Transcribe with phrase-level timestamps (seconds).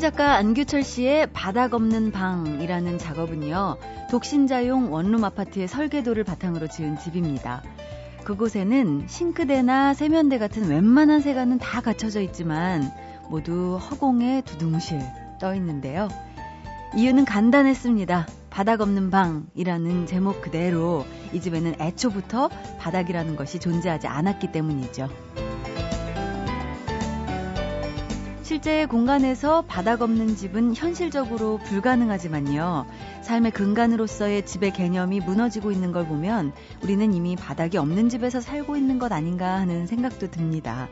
[0.00, 3.76] 작가 안규철 씨의 바닥 없는 방이라는 작업은요,
[4.10, 7.62] 독신자용 원룸 아파트의 설계도를 바탕으로 지은 집입니다.
[8.24, 12.90] 그곳에는 싱크대나 세면대 같은 웬만한 세간은 다 갖춰져 있지만
[13.28, 15.00] 모두 허공에 두둥실
[15.38, 16.08] 떠 있는데요.
[16.96, 18.26] 이유는 간단했습니다.
[18.48, 25.08] 바닥 없는 방이라는 제목 그대로 이 집에는 애초부터 바닥이라는 것이 존재하지 않았기 때문이죠.
[28.50, 32.84] 실제 공간에서 바닥 없는 집은 현실적으로 불가능하지만요.
[33.22, 38.98] 삶의 근간으로서의 집의 개념이 무너지고 있는 걸 보면 우리는 이미 바닥이 없는 집에서 살고 있는
[38.98, 40.88] 것 아닌가 하는 생각도 듭니다.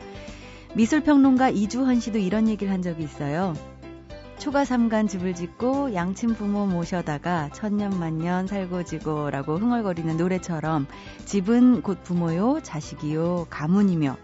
[0.77, 3.55] 미술평론가 이주헌 씨도 이런 얘기를 한 적이 있어요.
[4.39, 10.87] 초가 삼간 집을 짓고 양친 부모 모셔다가 천년만년 살고 지고라고 흥얼거리는 노래처럼
[11.25, 14.17] 집은 곧 부모요, 자식이요, 가문이며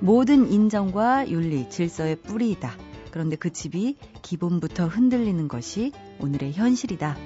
[0.00, 2.72] 모든 인정과 윤리, 질서의 뿌리이다.
[3.10, 7.16] 그런데 그 집이 기본부터 흔들리는 것이 오늘의 현실이다.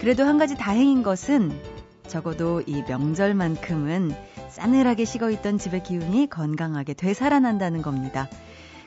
[0.00, 1.50] 그래도 한 가지 다행인 것은
[2.06, 4.14] 적어도 이 명절만큼은
[4.50, 8.28] 싸늘하게 식어있던 집의 기운이 건강하게 되살아난다는 겁니다.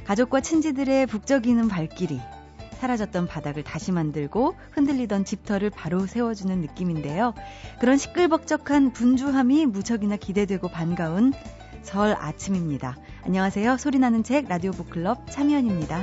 [0.05, 2.19] 가족과 친지들의 북적이는 발길이
[2.81, 7.35] 사라졌던 바닥을 다시 만들고 흔들리던 집터를 바로 세워주는 느낌인데요.
[7.79, 11.31] 그런 시끌벅적한 분주함이 무척이나 기대되고 반가운
[11.83, 12.97] 설 아침입니다.
[13.23, 13.77] 안녕하세요.
[13.77, 16.01] 소리나는 책 라디오 북클럽 참여연입니다.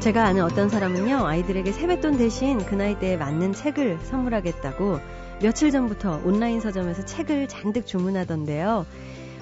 [0.00, 4.98] 제가 아는 어떤 사람은요, 아이들에게 세뱃돈 대신 그 나이대에 맞는 책을 선물하겠다고
[5.40, 8.86] 며칠 전부터 온라인 서점에서 책을 잔뜩 주문하던데요.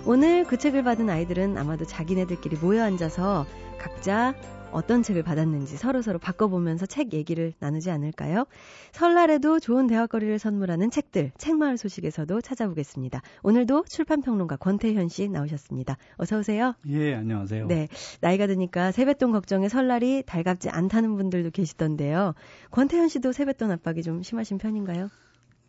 [0.05, 3.47] 오늘 그 책을 받은 아이들은 아마도 자기네들끼리 모여 앉아서
[3.79, 4.35] 각자
[4.73, 8.47] 어떤 책을 받았는지 서로서로 바꿔보면서 책 얘기를 나누지 않을까요?
[8.91, 13.23] 설날에도 좋은 대화거리를 선물하는 책들, 책마을 소식에서도 찾아보겠습니다.
[13.45, 15.99] 오늘도 출판평론가 권태현 씨 나오셨습니다.
[16.17, 16.75] 어서오세요.
[16.89, 17.67] 예, 안녕하세요.
[17.69, 17.87] 네.
[18.21, 22.35] 나이가 드니까 세뱃돈 걱정에 설날이 달갑지 않다는 분들도 계시던데요.
[22.73, 25.11] 권태현 씨도 세뱃돈 압박이 좀 심하신 편인가요?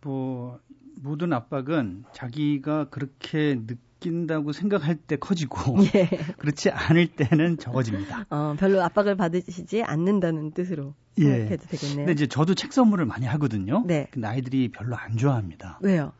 [0.02, 0.60] 뭐,
[1.02, 6.08] 모든 압박은 자기가 그렇게 늦 느낀다고 생각할 때 커지고 예.
[6.38, 8.26] 그렇지 않을 때는 적어집니다.
[8.30, 11.24] 어, 별로 압박을 받으시지 않는다는 뜻으로 예.
[11.24, 11.98] 생각해도 되겠네요.
[11.98, 13.84] 근데 이제 저도 책 선물을 많이 하거든요.
[13.86, 14.08] 네.
[14.12, 15.80] 근데 아이들이 별로 안 좋아합니다.
[15.82, 16.12] 왜요?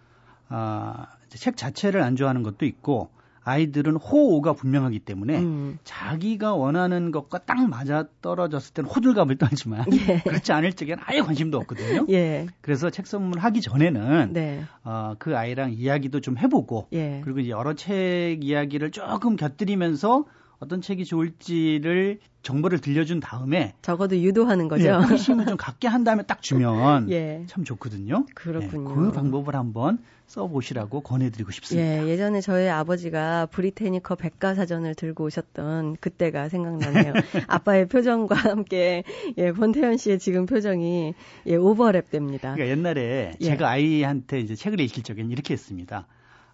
[0.48, 3.10] 아, 책 자체를 안 좋아하는 것도 있고
[3.44, 5.78] 아이들은 호오가 분명하기 때문에 음.
[5.84, 10.20] 자기가 원하는 것과 딱 맞아 떨어졌을 때는 호들갑을 떨지만 예.
[10.20, 12.06] 그렇지 않을 적에는 아예 관심도 없거든요.
[12.10, 12.48] 예.
[12.62, 14.64] 그래서 책 선물하기 전에는 네.
[14.84, 17.22] 어, 그 아이랑 이야기도 좀 해보고 예.
[17.24, 20.26] 그리고 여러 책 이야기를 조금 곁들이면서
[20.64, 24.86] 어떤 책이 좋을지를 정보를 들려준 다음에 적어도 유도하는 거죠.
[24.86, 27.44] 예, 호기심을 좀 갖게 한 다음에 딱 주면 예.
[27.48, 28.26] 참 좋거든요.
[28.34, 28.90] 그렇군요.
[28.90, 32.04] 예, 그 방법을 한번 써보시라고 권해드리고 싶습니다.
[32.06, 37.14] 예, 예전에 저희 아버지가 브리테니커 백과사전을 들고 오셨던 그때가 생각나네요.
[37.48, 39.04] 아빠의 표정과 함께
[39.38, 41.14] 예, 권태현 씨의 지금 표정이
[41.48, 42.54] 예, 오버랩 됩니다.
[42.56, 43.46] 그러니까 옛날에 예.
[43.46, 46.08] 제가 아이한테 이제 책을 읽힐 적엔 이렇게 했습니다.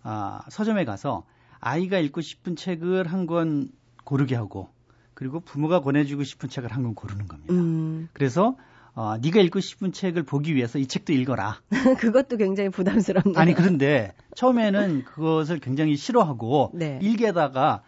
[0.04, 1.26] 아, 서점에 가서
[1.62, 3.70] 아이가 읽고 싶은 책을 한 권
[4.04, 4.70] 고르게 하고
[5.14, 7.54] 그리고 부모가 권해주고 싶은 책을 한 권 고르는 겁니다.
[7.54, 8.08] 음.
[8.14, 8.56] 그래서
[8.96, 11.60] 어, 네가 읽고 싶은 책을 보기 위해서 이 책도 읽어라.
[12.00, 13.38] 그것도 굉장히 부담스럽네요.
[13.38, 17.00] 아니 그런데 처음에는 그것을 굉장히 싫어하고 네.
[17.02, 17.82] 일개다가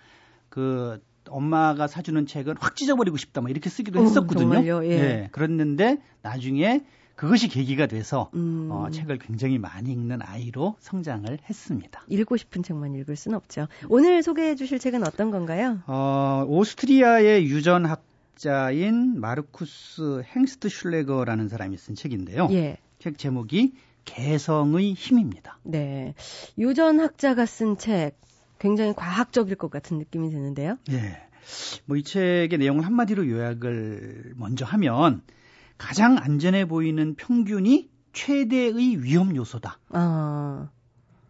[0.50, 4.54] 그 엄마가 사주는 책은 확 찢어버리고 싶다, 뭐 이렇게 쓰기도 오, 했었거든요.
[4.54, 4.86] 정말요?
[4.86, 4.98] 예.
[4.98, 6.84] 네, 그랬는데 나중에
[7.22, 8.70] 그것이 계기가 돼서 음.
[8.72, 12.02] 어, 책을 굉장히 많이 읽는 아이로 성장을 했습니다.
[12.09, 13.68] 읽고 싶은 책만 읽을 수는 없죠.
[13.90, 15.84] 오늘 소개해 주실 책은 어떤 건가요?
[15.86, 22.48] 어, 오스트리아의 유전학자인 마르쿠스 행스트 슐레거라는 사람이 쓴 책인데요.
[22.54, 22.78] 예.
[22.98, 23.74] 책 제목이
[24.06, 25.60] 개성의 힘입니다.
[25.62, 26.16] 네.
[26.58, 28.20] 유전학자가 쓴 책
[28.58, 30.80] 굉장히 과학적일 것 같은 느낌이 드는데요.
[30.90, 31.22] 예.
[31.86, 35.22] 뭐이 책의 내용을 한마디로 요약을 먼저 하면
[35.81, 39.80] 가장 안전해 보이는 평균이 최대의 위험 요소다.
[39.89, 40.69] 아.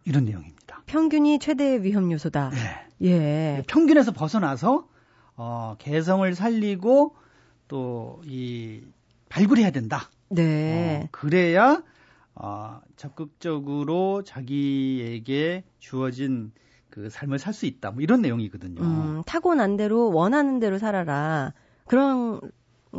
[0.04, 0.82] 이런 내용입니다.
[0.86, 2.50] 평균이 최대의 위험 요소다.
[2.50, 3.08] 네.
[3.08, 3.62] 예.
[3.66, 4.86] 평균에서 벗어나서
[5.36, 7.16] 어, 개성을 살리고
[7.68, 8.82] 또 이
[9.30, 10.10] 발굴해야 된다.
[10.28, 11.02] 네.
[11.04, 11.82] 어, 그래야
[12.34, 16.52] 어, 적극적으로 자기에게 주어진
[16.90, 17.90] 그 삶을 살 수 있다.
[17.92, 18.82] 뭐 이런 내용이거든요.
[18.82, 21.54] 음, 타고난 대로 원하는 대로 살아라.
[21.86, 22.40] 그런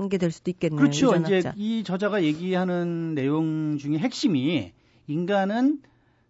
[0.09, 0.79] 게 될 수도 있겠네요.
[0.79, 1.15] 그렇죠.
[1.15, 4.73] 이제 이 저자가 얘기하는 내용 중에 핵심이
[5.07, 5.81] 인간은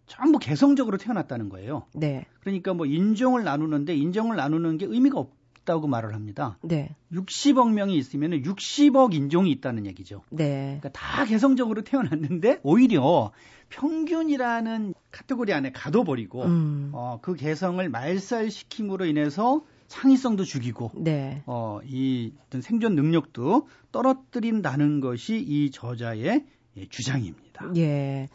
[0.06, 1.86] 전부 개성적으로 태어났다는 거예요.
[1.94, 2.26] 네.
[2.42, 6.58] 그러니까 뭐 인종을 나누는데 인종을 나누는 게 의미가 없다고 말을 합니다.
[6.62, 6.96] 네.
[7.14, 10.22] 60억 명이 있으면 60억 인종이 있다는 얘기죠.
[10.30, 10.80] 네.
[10.82, 13.32] 그러니까 다 개성적으로 태어났는데 오히려
[13.70, 16.92] 평균이라는 카테고리 안에 가둬버리고 음.
[16.94, 19.64] 어, 그 개성을 말살시킴으로 인해서
[19.94, 21.44] 창의성도 죽이고 네.
[21.46, 26.46] 어, 이 어떤 생존 능력도 떨어뜨린다는 것이 이 저자의
[26.76, 27.70] 예, 주장입니다.
[27.78, 28.30] 예.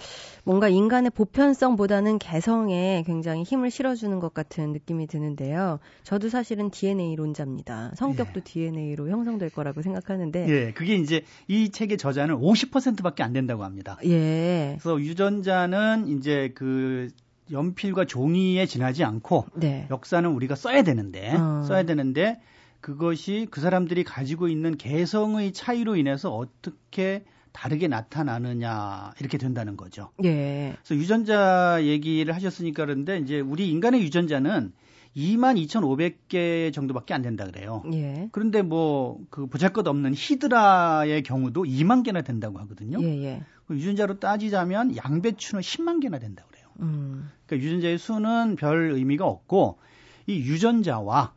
[0.45, 5.81] 뭔가 인간의 보편성보다는 개성에 굉장히 힘을 실어주는 것 같은 느낌이 드는데요.
[6.05, 7.95] 저도 사실은 DNA론자입니다.
[7.97, 8.45] 성격도 예.
[8.45, 10.49] DNA로 형성될 거라고 생각하는데.
[10.49, 10.73] 예.
[10.73, 13.99] 그게 이제 이 책의 저자는 50%밖에 안 된다고 합니다.
[14.05, 14.77] 예.
[14.79, 17.09] 그래서 유전자는 이제 그
[17.51, 19.87] 연필과 종이에 지나지 않고 네.
[19.91, 21.63] 역사는 우리가 써야 되는데 어.
[21.67, 22.41] 써야 되는데
[22.81, 30.11] 그것이 그 사람들이 가지고 있는 개성의 차이로 인해서 어떻게 다르게 나타나느냐 이렇게 된다는 거죠.
[30.25, 30.77] 예.
[30.77, 34.73] 그래서 유전자 얘기를 하셨으니까 그런데 이제 우리 인간의 유전자는
[35.17, 37.83] 2만 2,500개 정도밖에 안 된다 그래요.
[37.93, 38.29] 예.
[38.31, 42.99] 그런데 뭐 그 보잘것없는 히드라의 경우도 2만 개나 된다고 하거든요.
[43.03, 43.43] 예, 예.
[43.67, 46.48] 그 유전자로 따지자면 양배추는 10만 개나 된다 그래요.
[46.81, 47.31] 음.
[47.47, 49.79] 그러니까 유전자의 수는 별 의미가 없고
[50.27, 51.33] 이 유전자와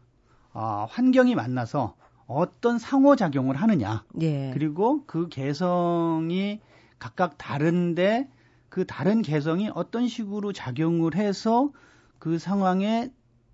[0.53, 1.95] 아, 환경이 만나서
[2.27, 4.03] 어떤 상호작용을 하느냐.
[4.21, 4.51] 예.
[4.53, 6.59] 그리고 그 개성이
[6.99, 8.29] 각각 다른데
[8.69, 11.71] 그 다른 개성이 어떤 식으로 작용을 해서
[12.19, 13.09] 그 상황에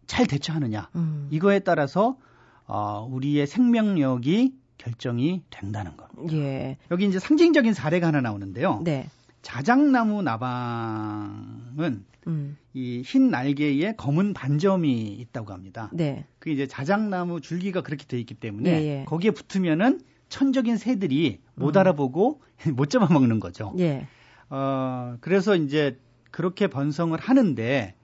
[0.06, 0.90] 잘 대처하느냐.
[0.96, 1.28] 음.
[1.32, 2.18] 이거에 따라서
[2.66, 6.36] 어, 우리의 생명력이 결정이 된다는 겁니다.
[6.36, 6.78] 예.
[6.92, 8.82] 여기 이제 상징적인 사례가 하나 나오는데요.
[8.84, 9.10] 네.
[9.42, 12.58] 자작나무 나방은 음.
[12.74, 15.90] 이흰 날개에 검은 반점이 있다고 합니다.
[15.94, 16.26] 네.
[16.40, 19.06] 그 이제 자작나무 줄기가 그렇게 돼 있기 때문에 예, 예.
[19.06, 21.80] 거기에 붙으면은 천적인 새들이 못 음.
[21.80, 22.42] 알아보고
[22.76, 23.74] 못 잡아먹는 거죠.
[23.80, 24.08] 예.
[24.50, 26.00] 어, 그래서 이제
[26.32, 27.96] 그렇게 번성을 하는데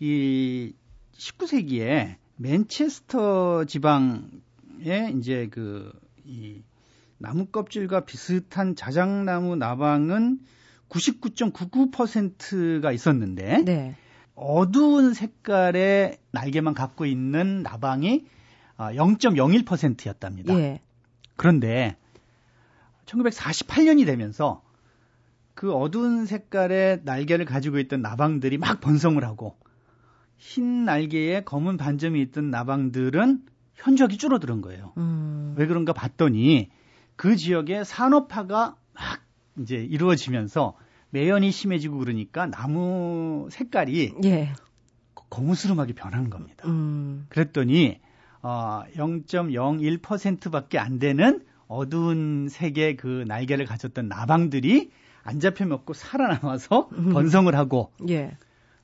[0.00, 0.72] 이
[1.12, 5.92] 19세기에 맨체스터 지방에 이제 그
[6.30, 6.62] 이
[7.18, 10.40] 나무 껍질과 비슷한 자작나무 나방은
[10.90, 13.96] 99.99%가 있었는데 네.
[14.34, 18.26] 어두운 색깔의 날개만 갖고 있는 나방이
[18.78, 20.54] 0.01%였답니다.
[20.54, 20.80] 아, 예.
[21.36, 21.96] 그런데
[23.06, 24.62] 1948년이 되면서
[25.54, 29.58] 그 어두운 색깔의 날개를 가지고 있던 나방들이 막 번성을 하고
[30.38, 33.42] 흰 날개에 검은 반점이 있던 나방들은
[33.74, 34.94] 현저하게 줄어드는 거예요.
[34.96, 35.54] 음.
[35.58, 36.70] 왜 그런가 봤더니
[37.16, 39.20] 그 지역에 산업화가 막
[39.58, 40.76] 이제 이루어지면서
[41.10, 44.52] 매연이 심해지고 그러니까 나무 색깔이 예.
[45.14, 46.68] 거무스름하게 변하는 겁니다.
[46.68, 47.26] 음.
[47.28, 48.00] 그랬더니
[48.42, 54.90] 어, 0.01%밖에 안 되는 어두운 색의 그 날개를 가졌던 나방들이
[55.22, 57.12] 안 잡혀 먹고 살아남아서 음.
[57.12, 58.36] 번성을 하고 예.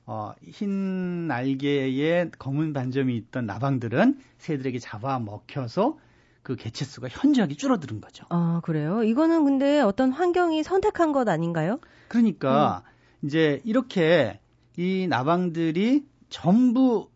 [0.05, 5.97] 어, 흰 날개에 검은 반점이 있던 나방들은 새들에게 잡아 먹혀서
[6.47, 8.25] 그 개체 수가 현저하게 줄어드는 거죠.
[8.29, 9.03] 아, 그래요?
[9.03, 11.81] 이거는 근데 어떤 환경이 선택한 것 아닌가요?
[12.07, 12.83] 그러니까
[13.21, 13.27] 음.
[13.27, 14.39] 이제 이렇게
[14.77, 17.09] 이 나방들이 전부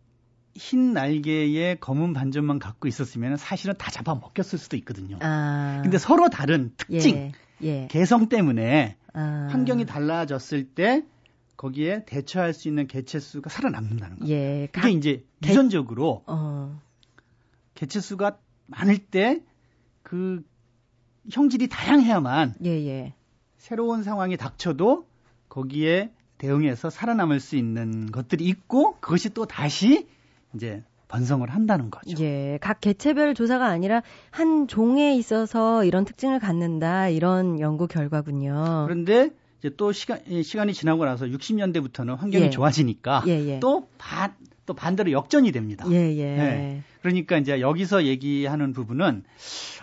[0.54, 5.16] 흰 날개에 검은 반점만 갖고 있었으면 사실은 다 잡아 먹혔을 수도 있거든요.
[5.22, 5.80] 아.
[5.82, 7.32] 근데 서로 다른 특징, 예.
[7.62, 7.88] 예.
[7.90, 9.48] 개성 때문에 아.
[9.50, 11.06] 환경이 달라졌을 때
[11.56, 14.34] 거기에 대처할 수 있는 개체 수가 살아남는다는 거예요.
[14.34, 14.68] 예.
[14.72, 16.78] 그게 이제 유전적으로 어.
[17.74, 18.36] 개체 수가
[18.66, 19.42] 많을 때
[20.12, 20.42] 그
[21.30, 23.14] 형질이 다양해야만 예, 예.
[23.56, 25.06] 새로운 상황이 닥쳐도
[25.48, 30.06] 거기에 대응해서 살아남을 수 있는 것들이 있고 그것이 또 다시
[30.54, 32.22] 이제 번성을 한다는 거죠.
[32.22, 38.84] 예, 각 개체별 조사가 아니라 한 종에 있어서 이런 특징을 갖는다 이런 연구 결과군요.
[38.86, 42.50] 그런데 이제 또 시간 시간이 지나고 나서 60년대부터는 환경이 예.
[42.50, 43.60] 좋아지니까 예, 예.
[43.60, 44.34] 또 반,
[44.66, 45.84] 또 반대로 역전이 됩니다.
[45.90, 46.36] 예, 예.
[46.36, 46.82] 네.
[47.00, 49.24] 그러니까 이제 여기서 얘기하는 부분은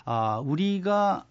[0.05, 1.25] 아, 우리가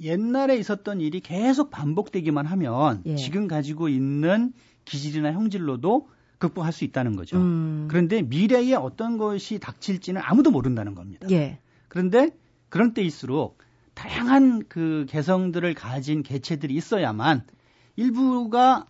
[0.00, 3.16] 옛날에 있었던 일이 계속 반복되기만 하면 예.
[3.16, 4.52] 지금 가지고 있는
[4.84, 6.08] 기질이나 형질로도
[6.38, 7.36] 극복할 수 있다는 거죠.
[7.36, 7.86] 음.
[7.90, 11.28] 그런데 미래에 어떤 것이 닥칠지는 아무도 모른다는 겁니다.
[11.30, 11.58] 예.
[11.88, 12.30] 그런데
[12.68, 13.58] 그런 때일수록
[13.94, 17.44] 다양한 그 개성들을 가진 개체들이 있어야만
[17.96, 18.86] 일부가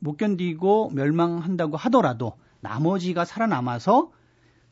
[0.00, 4.10] 못 견디고 멸망한다고 하더라도 나머지가 살아남아서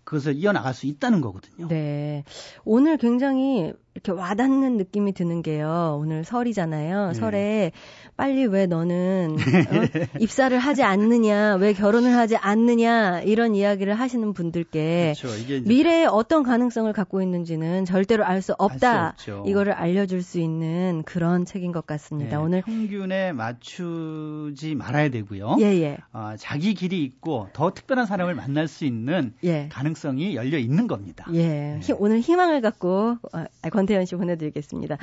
[0.05, 1.69] 그것을 이어나갈 수 있다는 거거든요.
[1.69, 2.25] 네.
[2.65, 3.75] 오늘 굉장히
[4.05, 5.99] 이렇게 와닿는 느낌이 드는 게요.
[6.01, 7.09] 오늘 설이잖아요.
[7.09, 7.15] 네.
[7.15, 7.73] 설에
[8.17, 9.39] 빨리 왜 너는 어?
[10.21, 15.63] 입사를 하지 않느냐, 왜 결혼을 하지 않느냐 이런 이야기를 하시는 분들께 그렇죠.
[15.65, 19.15] 미래에 어떤 가능성을 갖고 있는지는 절대로 알 수 없다.
[19.17, 22.37] 수 이거를 알려줄 수 있는 그런 책인 것 같습니다.
[22.39, 22.43] 네.
[22.45, 25.57] 오늘 평균에 맞추지 말아야 되고요.
[25.59, 25.99] 예, 예.
[26.13, 29.69] 어, 자기 길이 있고 더 특별한 사람을 만날 수 있는 예.
[29.73, 31.27] 가능성이 열려 있는 겁니다.
[31.35, 31.81] 예.
[31.83, 31.95] 네.
[31.99, 34.99] 오늘 희망을 갖고 어, 권 태현 씨 보내드리겠습니다.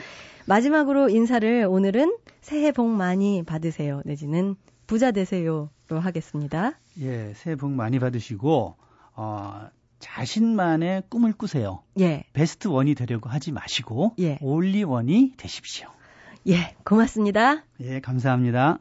[0.46, 4.01] 마지막으로 인사를 오늘은 새해 복 많이 받으세요.
[4.06, 4.56] 내지는
[4.88, 5.68] 부자 되세요로
[6.00, 6.80] 하겠습니다.
[7.01, 8.75] 예, 새해 복 많이 받으시고
[9.15, 9.68] 어,
[10.00, 11.82] 자신만의 꿈을 꾸세요.
[12.00, 12.24] 예.
[12.34, 14.38] 베스트 원이 되려고 하지 마시고 예.
[14.42, 15.89] 올리 원이 되십시오.
[16.48, 17.63] 예, 고맙습니다.
[17.82, 18.77] 예, 감사합니다.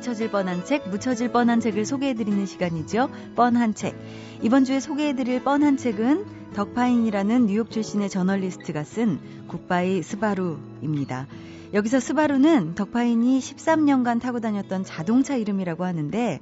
[0.00, 3.10] 잊혀질 뻔한 책, 묻혀질 뻔한 책을 소개해드리는 시간이죠.
[3.36, 3.94] 뻔한 책.
[4.40, 11.26] 이번 주에 소개해드릴 뻔한 책은 덕파인이라는 뉴욕 출신의 저널리스트가 쓴 굿바이 스바루입니다.
[11.74, 16.40] 여기서 스바루는 덕파인이 13년간 타고 다녔던 자동차 이름이라고 하는데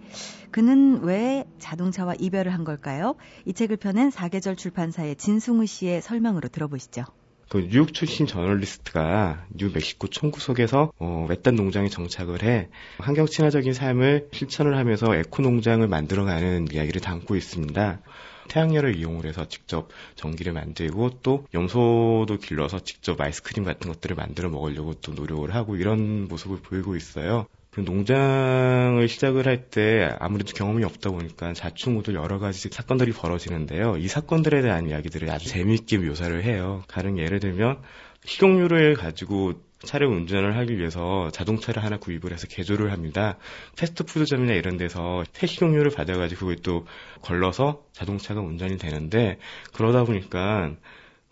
[0.52, 3.16] 그는 왜 자동차와 이별을 한 걸까요?
[3.44, 7.04] 이 책을 펴낸 사계절 출판사의 진승우 씨의 설명으로 들어보시죠.
[7.48, 14.76] 그 뉴욕 출신 저널리스트가 뉴멕시코 총구석에서 어, 외딴 농장에 정착을 해 환경 친화적인 삶을 실천을
[14.76, 18.00] 하면서 에코 농장을 만들어가는 이야기를 담고 있습니다.
[18.48, 24.92] 태양열을 이용을 해서 직접 전기를 만들고 또 염소도 길러서 직접 아이스크림 같은 것들을 만들어 먹으려고
[24.94, 27.46] 또 노력을 하고 이런 모습을 보이고 있어요.
[27.70, 33.96] 그 농장을 시작을 할 때 아무래도 경험이 없다 보니까 자충우돌 여러 가지 사건들이 벌어지는데요.
[33.98, 36.82] 이 사건들에 대한 이야기들을 아주 재미있게 묘사를 해요.
[36.88, 37.82] 가령 예를 들면
[38.24, 43.36] 식용유를 가지고 차를 운전을 하기 위해서 자동차를 하나 구입을 해서 개조를 합니다.
[43.76, 46.86] 패스트푸드점이나 이런 데서 폐식용유를 받아가지고 그걸 또
[47.22, 49.38] 걸러서 자동차가 운전이 되는데
[49.74, 50.72] 그러다 보니까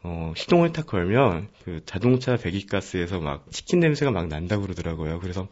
[0.08, 5.18] 어, 시동을 딱 걸면 그 자동차 배기가스에서 막 치킨 냄새가 막 난다고 그러더라고요.
[5.18, 5.48] 그래서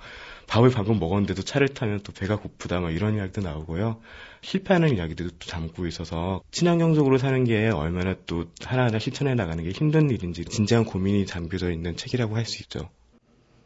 [0.47, 4.01] 밥을 방금 먹었는데도 차를 타면 또 배가 고프다 막 이런 이야기도 나오고요.
[4.43, 10.09] 실패하는 이야기들도 또 담고 있어서 친환경적으로 사는 게 얼마나 또 하나하나 실천해 나가는 게 힘든
[10.09, 12.91] 일인지 진지한 고민이 담겨져 있는 책이라고 할 수 있죠.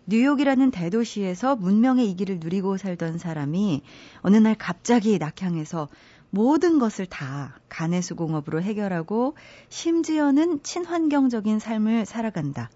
[0.07, 3.83] 뉴욕이라는 대도시에서 문명의 이기를 누리고 살던 사람이
[4.23, 5.89] 어느 날 갑자기 낙향해서
[6.31, 9.35] 모든 것을 다 간해수공업으로 해결하고
[9.69, 12.71] 심지어는 친환경적인 삶을 살아간다.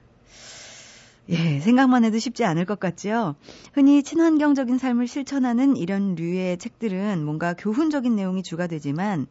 [1.29, 3.37] 예, 생각만 해도 쉽지 않을 것 같지요.
[3.73, 9.27] 흔히 친환경적인 삶을 실천하는 이런 류의 책들은 뭔가 교훈적인 내용이 주가 되지만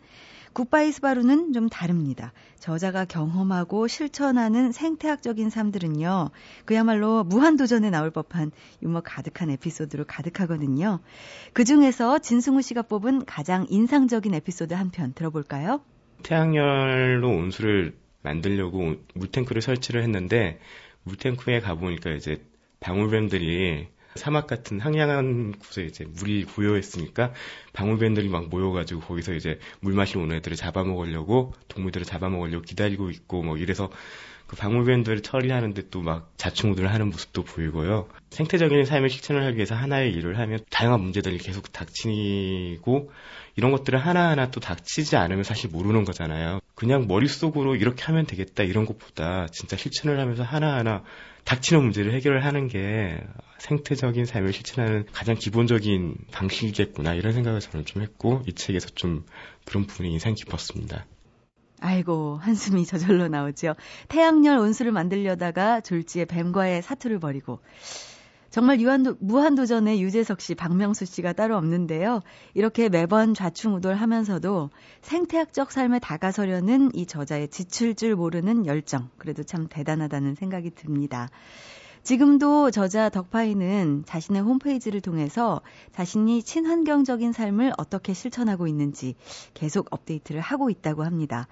[0.54, 2.34] 굿바이 스바루는 좀 다릅니다.
[2.60, 6.30] 저자가 경험하고 실천하는 생태학적인 삶들은요,
[6.66, 8.52] 그야말로 무한도전에 나올 법한
[8.84, 11.00] 유머 가득한 에피소드로 가득하거든요.
[11.54, 15.82] 그 중에서 진승우 씨가 뽑은 가장 인상적인 에피소드 한 편 들어볼까요?
[16.24, 20.60] 태양열로 온수를 만들려고 물탱크를 설치를 했는데,
[21.04, 22.44] 물탱크에 가보니까 이제
[22.82, 27.34] 방울뱀들이 사막 같은 황량한 곳에 이제 물이 고요했으니까
[27.74, 33.58] 방울뱀들이 막 모여가지고 거기서 이제 물 마시러 오는 애들을 잡아먹으려고 동물들을 잡아먹으려고 기다리고 있고 뭐
[33.58, 33.90] 이래서
[34.52, 38.10] 그 방울뱀들을 처리하는데 또 막 자충우들을 하는 모습도 보이고요.
[38.32, 43.12] 생태적인 삶을 실천을 하기 위해서 하나의 일을 하면 다양한 문제들이 계속 닥치고
[43.56, 46.60] 이런 것들을 하나하나 또 닥치지 않으면 사실 모르는 거잖아요.
[46.76, 51.04] 그냥 머릿속으로 이렇게 하면 되겠다 이런 것보다 진짜 실천을 하면서 하나하나
[51.46, 53.22] 닥치는 문제를 해결을 하는 게
[53.60, 59.24] 생태적인 삶을 실천하는 가장 기본적인 방식이겠구나 이런 생각을 저는 좀 했고 이 책에서 좀
[59.66, 61.06] 그런 부분이 인상 깊었습니다.
[61.82, 63.76] 아이고 한숨이 저절로 나오죠.
[64.08, 67.60] 태양열 온수를 만들려다가 졸지에 뱀과의 사투를 벌이고
[68.52, 72.22] 정말 유한도, 무한도전의 유재석 씨, 박명수 씨가 따로 없는데요.
[72.54, 74.70] 이렇게 매번 좌충우돌하면서도
[75.02, 81.30] 생태학적 삶에 다가서려는 이 저자의 지칠 줄 모르는 열정, 그래도 참 대단하다는 생각이 듭니다.
[82.04, 85.62] 지금도 저자 덕파이는 자신의 홈페이지를 통해서
[85.94, 89.16] 자신이 친환경적인 삶을 어떻게 실천하고 있는지
[89.54, 91.48] 계속 업데이트를 하고 있다고 합니다.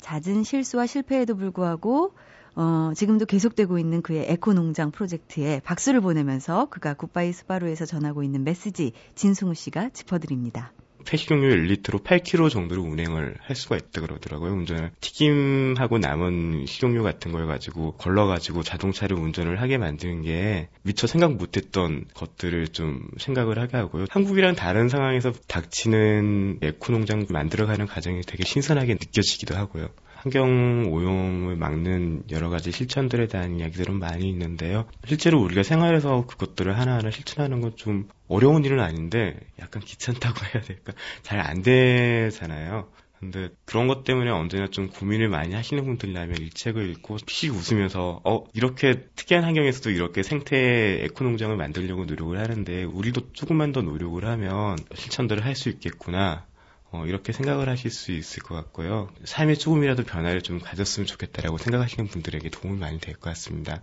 [0.00, 2.12] 잦은 실수와 실패에도 불구하고
[2.56, 8.44] 어, 지금도 계속되고 있는 그의 에코 농장 프로젝트에 박수를 보내면서 그가 Goodbye Subaru에서 전하고 있는
[8.44, 10.72] 메시지 진승우 씨가 짚어드립니다.
[11.04, 14.52] 폐식용유 1리터로 8km 정도를 운행을 할 수가 있다 그러더라고요.
[14.52, 21.34] 운전을 튀김하고 남은 식용유 같은 걸 가지고 걸러가지고 자동차를 운전을 하게 만드는 게 미처 생각
[21.34, 24.06] 못했던 것들을 좀 생각을 하게 하고요.
[24.10, 29.88] 한국이랑 다른 상황에서 닥치는 에코 농장 만들어가는 과정이 되게 신선하게 느껴지기도 하고요.
[30.14, 34.86] 환경 오염을 막는 여러 가지 실천들에 대한 이야기들은 많이 있는데요.
[35.06, 40.92] 실제로 우리가 생활에서 그것들을 하나하나 실천하는 건 좀 어려운 일은 아닌데 약간 귀찮다고 해야 될까?
[41.22, 42.90] 잘 안 되잖아요.
[43.20, 48.20] 근데 그런 것 때문에 언제나 좀 고민을 많이 하시는 분들이라면 이 책을 읽고 픽 웃으면서
[48.24, 50.56] 어 이렇게 특이한 환경에서도 이렇게 생태
[51.04, 56.46] 에코 농장을 만들려고 노력을 하는데 우리도 조금만 더 노력을 하면 실천들을 할 수 있겠구나
[56.90, 59.08] 어, 이렇게 생각을 하실 수 있을 것 같고요.
[59.24, 63.82] 삶에 조금이라도 변화를 좀 가졌으면 좋겠다라고 생각하시는 분들에게 도움이 많이 될 것 같습니다.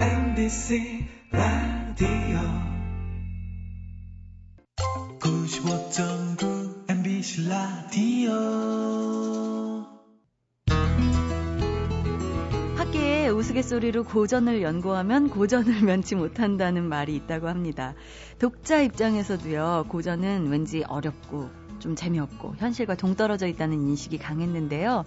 [0.00, 2.38] MBC 라디오
[5.20, 8.30] 95.9 MBC 라디오
[13.30, 17.94] 웃음 우스갯소리로 고전을 연구하면 고전을 면치 못한다는 말이 있다고 합니다.
[18.38, 25.04] 독자 입장에서도요, 고전은 왠지 어렵고 좀 재미없고 현실과 동떨어져 있다는 인식이 강했는데요.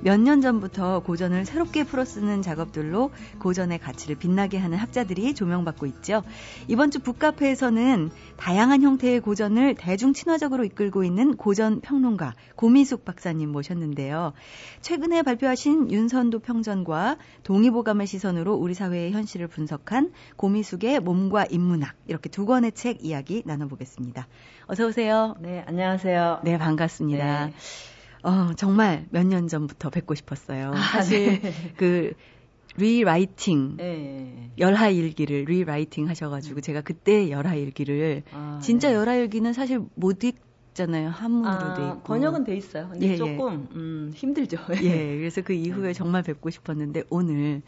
[0.00, 6.22] 몇 년 전부터 고전을 새롭게 풀어쓰는 작업들로 고전의 가치를 빛나게 하는 학자들이 조명받고 있죠.
[6.66, 14.32] 이번 주 북카페에서는 다양한 형태의 고전을 대중 친화적으로 이끌고 있는 고전 평론가 고미숙 박사님 모셨는데요.
[14.80, 22.46] 최근에 발표하신 윤선도 평전과 동의보감의 시선으로 우리 사회의 현실을 분석한 고미숙의 몸과 인문학 이렇게 두
[22.46, 24.26] 권의 책 이야기 나눠보겠습니다.
[24.66, 25.34] 어서 오세요.
[25.40, 26.13] 네, 안녕하세요.
[26.44, 27.46] 네, 반갑습니다.
[27.46, 27.52] 네.
[28.22, 30.72] 어, 정말 몇 년 전부터 뵙고 싶었어요.
[30.74, 31.52] 아, 사실 네.
[31.76, 32.12] 그
[32.76, 34.50] rewriting 네.
[34.58, 38.94] 열하 일기를 rewriting 하셔가지고 제가 그때 열하 일기를 아, 진짜 네.
[38.94, 42.88] 열하 일기는 사실 못 읽잖아요 한문으로 아, 돼 있고 번역은 돼 있어요.
[42.90, 43.16] 근데 예, 예.
[43.16, 43.76] 조금 예.
[43.76, 44.58] 음, 힘들죠.
[44.82, 45.92] 예, 그래서 그 이후에 네.
[45.92, 47.62] 정말 뵙고 싶었는데 오늘 음.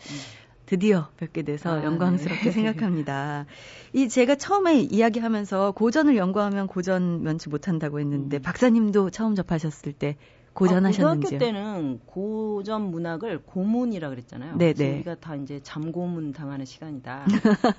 [0.67, 2.51] 드디어 뵙게 돼서 아, 영광스럽게 네.
[2.53, 3.47] 생각합니다.
[3.93, 8.43] 이 제가 처음에 이야기하면서 고전을 연구하면 고전 면치 못한다고 했는데 음.
[8.43, 10.17] 박사님도 처음 접하셨을 때
[10.53, 11.39] 고전 아, 하셨는지요?
[11.39, 14.57] 고등학교 때는 고전 문학을 고문이라 그랬잖아요.
[14.57, 14.95] 네, 네.
[14.95, 17.27] 우리가 다 이제 잠고문 당하는 시간이다.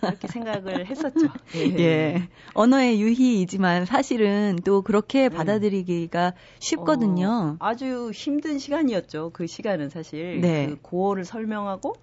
[0.03, 1.27] 이렇게 생각을 했었죠.
[1.55, 1.79] 예.
[1.79, 2.29] 예.
[2.53, 5.29] 언어의 유희이지만 사실은 또 그렇게 네.
[5.29, 7.57] 받아들이기가 쉽거든요.
[7.59, 9.31] 어, 아주 힘든 시간이었죠.
[9.33, 10.67] 그 시간은 사실 네.
[10.67, 11.95] 그 고어를 설명하고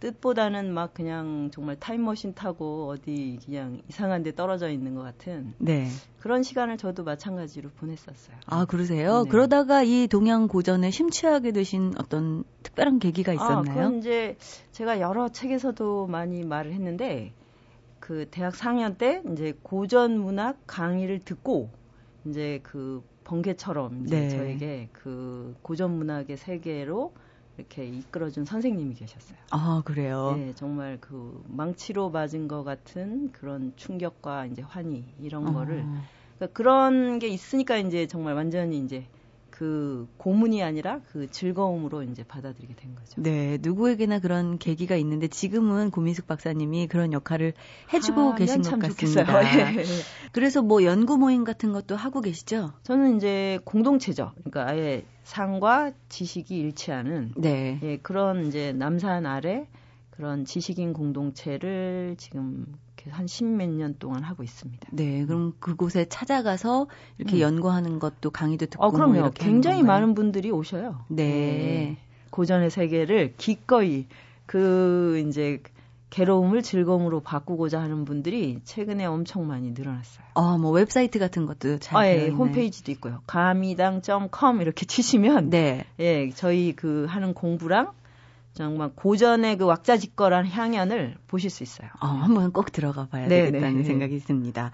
[0.00, 5.88] 뜻보다는 막 그냥 정말 타임머신 타고 어디 그냥 이상한 데 떨어져 있는 것 같은 네.
[6.18, 8.36] 그런 시간을 저도 마찬가지로 보냈었어요.
[8.46, 9.24] 아, 그러세요?
[9.24, 9.30] 네.
[9.30, 13.58] 그러다가 이 동양 고전에 심취하게 되신 어떤 특별한 계기가 아, 있었나요?
[13.58, 14.36] 아, 그건 이제
[14.72, 17.32] 제가 여러 책에서도 많이 말을 했는데
[18.00, 21.70] 그 대학 4학년 때 이제 고전 문학 강의를 듣고
[22.24, 24.28] 이제 그 번개처럼 이제 네.
[24.30, 27.12] 저에게 그 고전 문학의 세계로
[27.60, 29.38] 이렇게 이끌어준 선생님이 계셨어요.
[29.50, 30.34] 아 그래요?
[30.36, 35.52] 네, 정말 그 망치로 맞은 것 같은 그런 충격과 이제 환희 이런 어.
[35.52, 35.84] 거를
[36.38, 39.06] 그러니까 그런 게 있으니까 이제 정말 완전히 이제
[39.60, 43.20] 그 고문이 아니라 그 즐거움으로 이제 받아들이게 된 거죠.
[43.20, 47.52] 네, 누구에게나 그런 계기가 있는데 지금은 고민숙 박사님이 그런 역할을
[47.92, 49.42] 해주고 아, 계신 것 같습니다.
[49.76, 49.84] 예.
[50.32, 52.72] 그래서 뭐 연구 모임 같은 것도 하고 계시죠?
[52.84, 54.32] 저는 이제 공동체죠.
[54.36, 57.78] 그러니까 아예 상과 지식이 일치하는 네.
[57.82, 59.68] 예, 그런 이제 남산 아래
[60.08, 62.64] 그런 지식인 공동체를 지금
[63.08, 64.88] 한 십몇 년 동안 하고 있습니다.
[64.92, 67.40] 네, 그럼 그곳에 찾아가서 이렇게 음.
[67.40, 69.20] 연구하는 것도 강의도 듣고 어, 그럼요.
[69.20, 71.04] 뭐 굉장히 많은 분들이 오셔요.
[71.08, 71.24] 네.
[71.24, 71.96] 네.
[72.30, 74.06] 고전의 세계를 기꺼이
[74.46, 75.62] 그 이제
[76.10, 80.26] 괴로움을 즐거움으로 바꾸고자 하는 분들이 최근에 엄청 많이 늘어났어요.
[80.34, 83.20] 아, 뭐 웹사이트 같은 것도 잘 아, 예, 홈페이지도 있고요.
[83.26, 85.84] 가미당.com 이렇게 치시면 네.
[86.00, 87.92] 예, 저희 그 하는 공부랑
[88.52, 91.88] 정말 고전의 그 왁자지껄한 향연을 보실 수 있어요.
[92.00, 94.72] 어, 한번 꼭 들어가 봐야 네, 되겠다는 네, 생각이 있습니다.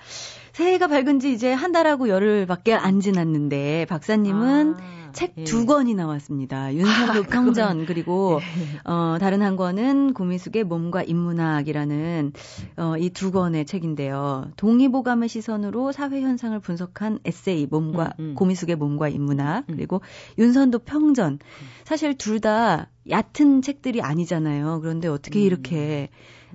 [0.53, 5.65] 새해가 밝은 지 이제 한 달하고 열흘밖에 안 지났는데 박사님은 아, 책두 예.
[5.67, 6.75] 권이 나왔습니다.
[6.75, 8.91] 윤석도 아, 평전 그리고 예.
[8.91, 12.33] 어, 다른 한 권은 고미숙의 몸과 인문학이라는
[12.79, 14.51] 어, 이 두 권의 책인데요.
[14.57, 18.35] 동의보감의 시선으로 사회 현상을 분석한 에세이 몸과 음, 음.
[18.35, 19.77] 고미숙의 몸과 인문학 음.
[19.77, 20.01] 그리고
[20.39, 21.39] 윤선도 평전
[21.85, 24.81] 사실 둘 다 얕은 책들이 아니잖아요.
[24.81, 25.45] 그런데 어떻게 음.
[25.45, 26.09] 이렇게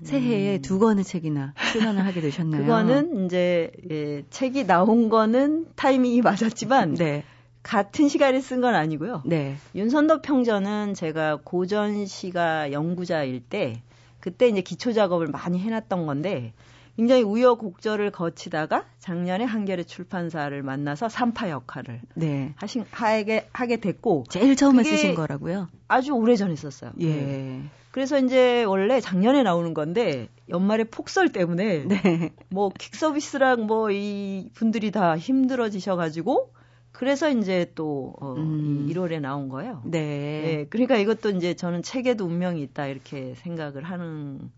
[0.04, 0.62] 새해에 음.
[0.62, 2.62] 두 권의 책이나 출간을 하게 되셨나요?
[2.62, 7.24] 그거는 이제 예, 책이 나온 거는 타이밍이 맞았지만 네.
[7.64, 9.22] 같은 시간에 쓴 건 아니고요.
[9.26, 9.56] 네.
[9.76, 13.82] 윤선도 평전은 제가 고전 시가 연구자일 때
[14.20, 16.54] 그때 이제 기초 작업을 많이 해놨던 건데
[16.98, 22.54] 굉장히 우여곡절을 거치다가 작년에 한겨레 출판사를 만나서 삼파 역할을 네.
[22.58, 25.68] 하신 하게 하게 됐고 제일 처음에 쓰신 거라고요?
[25.88, 26.92] 아주 오래 전에 썼어요.
[27.00, 27.08] 예.
[27.08, 27.62] 네.
[27.92, 32.32] 그래서 이제 원래 작년에 나오는 건데 연말에 폭설 때문에 네.
[32.50, 36.54] 뭐 퀵서비스랑 뭐 이 분들이 다 힘들어지셔 가지고
[36.92, 38.88] 그래서 이제 또 어, 음.
[38.90, 39.82] 1월에 나온 거예요.
[39.86, 40.00] 네.
[40.00, 40.66] 네.
[40.70, 44.52] 그러니까 이것도 이제 저는 책에도 운명이 있다 이렇게 생각을 하는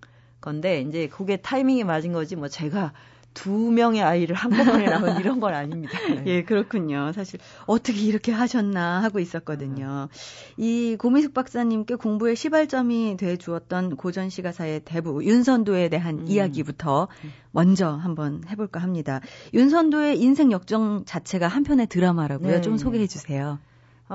[0.43, 2.91] 건데 이제 그게 타이밍이 맞은 거지 뭐 제가
[3.33, 5.97] 두 명의 아이를 한꺼번에 낳은 이런 건 아닙니다.
[6.07, 6.23] 네.
[6.27, 7.11] 예, 그렇군요.
[7.13, 10.09] 사실 어떻게 이렇게 하셨나 하고 있었거든요.
[10.57, 16.25] 이 고미숙 박사님께 공부의 시발점이 돼 주었던 고전 시가사의 대부 윤선도에 대한 음.
[16.27, 17.07] 이야기부터
[17.51, 19.21] 먼저 한번 해볼까 합니다.
[19.53, 22.51] 윤선도의 인생 역정 자체가 한편의 드라마라고요.
[22.51, 22.61] 네.
[22.61, 23.59] 좀 소개해 주세요.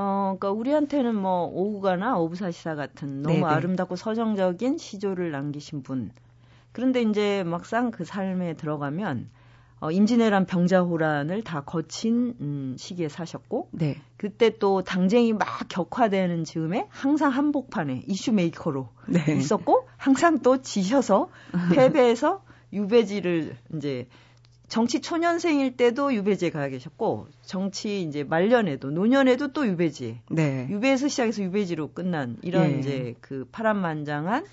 [0.01, 3.47] 어, 그러니까 우리한테는 뭐 오우가나 어부사시사 같은 너무 네네.
[3.47, 6.13] 아름답고 서정적인 시조를 남기신 분.
[6.71, 9.29] 그런데 이제 막상 그 삶에 들어가면
[9.81, 13.97] 어, 임진왜란 병자호란을 다 거친 음, 시기에 사셨고 네.
[14.17, 19.35] 그때 또 당쟁이 막 격화되는 즈음에 항상 한복판에 issue maker로 네.
[19.35, 21.29] 있었고 항상 또 지셔서
[21.75, 24.07] 패배해서 유배지를 이제
[24.69, 30.21] 정치 초년생일 때도 유배지에 가 계셨고 정치 이제 말년에도 노년에도 또 유배지.
[30.31, 30.67] 네.
[30.69, 32.79] 유배에서 시작해서 유배지로 끝난 이런 예.
[32.79, 34.45] 이제 그 파란만장한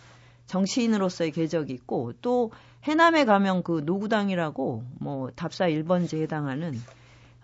[0.48, 2.52] 정치인으로서의 궤적이 있고 또
[2.86, 6.80] 해남에 가면 그 노구당이라고 뭐 답사 1번지에 해당하는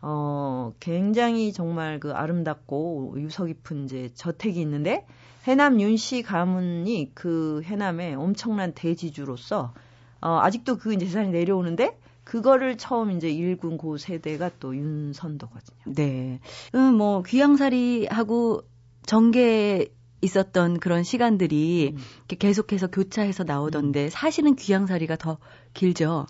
[0.02, 5.06] 어 굉장히 정말 그 아름답고 유서 깊은 이제 저택이 있는데
[5.44, 9.74] 해남 윤씨 가문이 그 해남에 엄청난 대지주로서
[10.22, 15.96] 어 아직도 그 이제 재산이 내려오는데 그거를 처음 이제 일군 고 세대가 또 윤선도거든요.
[15.96, 16.40] 네.
[16.76, 18.64] 음, 뭐 귀양살이하고
[19.06, 19.88] 정계
[20.22, 22.02] 있었던 그런 시간들이 음.
[22.28, 24.10] 계속해서 교차해서 나오던데 음.
[24.10, 25.38] 사실은 귀향살이가 더
[25.74, 26.28] 길죠.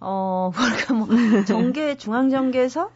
[0.00, 0.50] 어,
[0.86, 2.90] 그러니까 뭐 정계 중앙 정계에서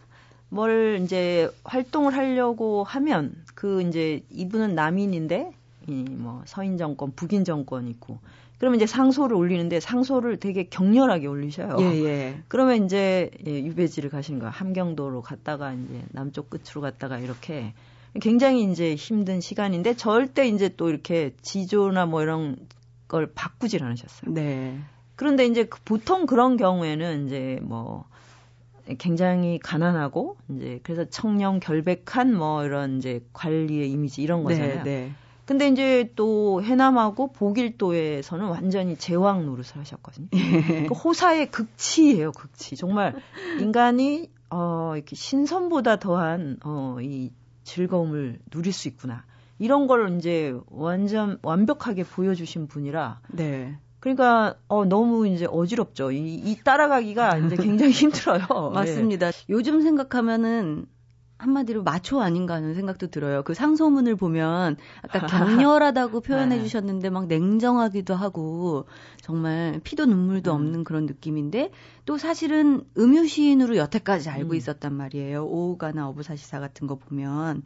[0.48, 5.52] 뭘 이제 활동을 하려고 하면 그 이제 이분은 남인인데
[5.88, 8.18] 이뭐 서인 정권, 북인 정권 있고
[8.58, 11.76] 그러면 이제 상소를 올리는데 상소를 되게 격렬하게 올리셔요.
[11.80, 12.42] 예, 예.
[12.48, 14.50] 그러면 이제 예, 유배지를 가신 거야.
[14.50, 17.72] 함경도로 갔다가 이제 남쪽 끝으로 갔다가 이렇게
[18.20, 22.56] 굉장히 이제 힘든 시간인데 절대 이제 또 이렇게 지조나 뭐 이런
[23.06, 24.32] 걸 바꾸질 않으셨어요.
[24.32, 24.78] 네.
[25.14, 28.06] 그런데 이제 그 보통 그런 경우에는 이제 뭐
[28.98, 34.82] 굉장히 가난하고 이제 그래서 청렴 결백한 뭐 이런 이제 관리의 이미지 이런 네, 거잖아요.
[34.82, 35.12] 네, 네.
[35.48, 40.28] 근데 이제 또 해남하고 보길도에서는 완전히 제왕 노릇을 하셨거든요.
[40.30, 42.76] 그 호사의 극치예요, 극치.
[42.76, 43.14] 정말
[43.58, 47.30] 인간이 어 이렇게 신선보다 더한 어이
[47.64, 49.24] 즐거움을 누릴 수 있구나.
[49.58, 53.22] 이런 걸 이제 완전 완벽하게 보여주신 분이라.
[53.28, 53.78] 네.
[54.00, 56.12] 그러니까 어 너무 이제 어지럽죠.
[56.12, 58.72] 이, 이 따라가기가 이제 굉장히 힘들어요.
[58.74, 59.30] 맞습니다.
[59.30, 59.44] 네.
[59.48, 60.84] 요즘 생각하면은
[61.38, 63.42] 한마디로 마초 아닌가 하는 생각도 들어요.
[63.44, 66.62] 그 상소문을 보면 아까 격렬하다고 표현해 네.
[66.62, 68.86] 주셨는데 막 냉정하기도 하고
[69.22, 70.54] 정말 피도 눈물도 음.
[70.54, 71.70] 없는 그런 느낌인데
[72.06, 74.54] 또 사실은 음유 시인으로 여태까지 알고 음.
[74.56, 75.44] 있었단 말이에요.
[75.46, 77.62] 오우가나 어부사시사 같은 거 보면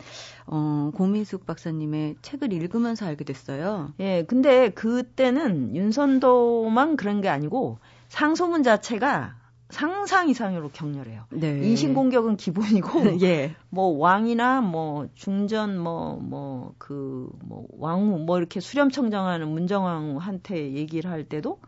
[0.46, 3.94] 어 고민숙 박사님의 책을 읽으면서 알게 됐어요.
[4.00, 9.41] 예, 근데 그때는 윤선도만 그런 게 아니고 상소문 자체가
[9.72, 11.24] 상상 이상으로 격렬해요.
[11.30, 11.66] 네.
[11.66, 13.56] 인신 공격은 기본이고 예.
[13.70, 21.24] 뭐 왕이나 뭐 중전 뭐 뭐 그뭐 뭐 왕후 뭐 이렇게 수렴청정하는 문정왕한테 얘기를 할
[21.24, 21.58] 때도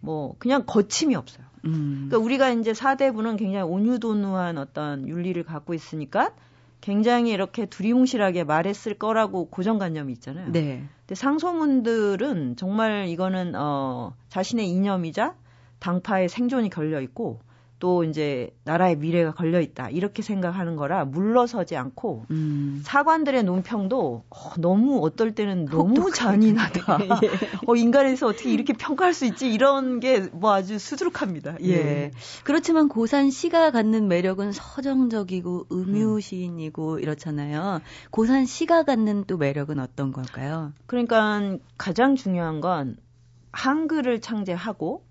[0.00, 1.44] 뭐 그냥 거침이 없어요.
[1.64, 2.06] 음.
[2.08, 6.32] 그러니까 우리가 이제 사대부는 굉장히 온유도누한 어떤 윤리를 갖고 있으니까
[6.80, 10.52] 굉장히 이렇게 두리뭉실하게 말했을 거라고 고정관념이 있잖아요.
[10.52, 10.84] 네.
[11.00, 15.34] 근데 상소문들은 정말 이거는 어 자신의 이념이자
[15.78, 17.40] 당파의 생존이 걸려 있고
[17.78, 22.80] 또 이제 나라의 미래가 걸려 있다 이렇게 생각하는 거라 물러서지 않고 음.
[22.82, 26.98] 사관들의 논평도 어, 너무 어떨 때는 너무 잔인하다.
[27.22, 27.30] 예.
[27.66, 31.56] 어 인간에서 어떻게 이렇게 평가할 수 있지 이런 게 뭐 아주 수두룩합니다.
[31.62, 31.68] 예.
[31.68, 32.10] 예.
[32.44, 37.00] 그렇지만 고산 시가 갖는 매력은 서정적이고 음유시인이고 음.
[37.00, 37.80] 이렇잖아요.
[38.10, 40.72] 고산 시가 갖는 또 매력은 어떤 걸까요?
[40.86, 42.96] 그러니까 가장 중요한 건
[43.52, 45.04] 한글을 창제하고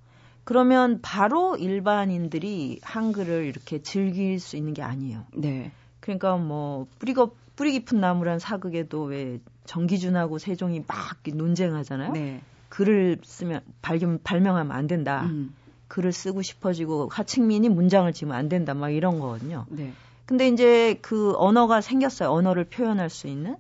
[0.46, 5.26] 그러면 바로 일반인들이 한글을 이렇게 즐길 수 있는 게 아니에요.
[5.34, 5.72] 네.
[6.00, 12.14] 그러니까 뭐 뿌리가 뿌리 깊은 나무란 사극에도 왜 정기준하고 세종이 막 논쟁하잖아요.
[12.14, 12.42] 네.
[12.70, 15.24] 글을 쓰면 발견 발명하면 안 된다.
[15.26, 15.56] 음.
[15.88, 18.74] 글을 쓰고 싶어지고 하층민이 문장을 지으면 안 된다.
[18.74, 19.66] 막 이런 거거든요.
[19.70, 19.94] 네.
[20.28, 22.30] 근데 이제 그 언어가 생겼어요.
[22.32, 23.56] 언어를 표현할 수 있는.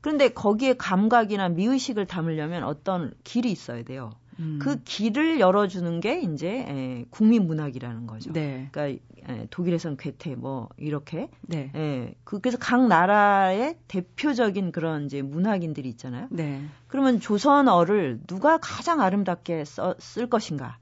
[0.00, 4.12] 그런데 거기에 감각이나 미의식을 담으려면 어떤 길이 있어야 돼요.
[4.38, 4.58] 음.
[4.60, 8.32] 그 길을 열어주는 게 이제 에, 국민 문학이라는 거죠.
[8.32, 8.68] 네.
[8.72, 11.28] 그러니까 에, 독일에선 괴테 뭐 이렇게.
[11.42, 11.70] 네.
[11.74, 16.28] 에, 그, 그래서 각 나라의 대표적인 그런 이제 문학인들이 있잖아요.
[16.30, 16.62] 네.
[16.88, 20.78] 그러면 조선어를 누가 가장 아름답게 써, 쓸 것인가?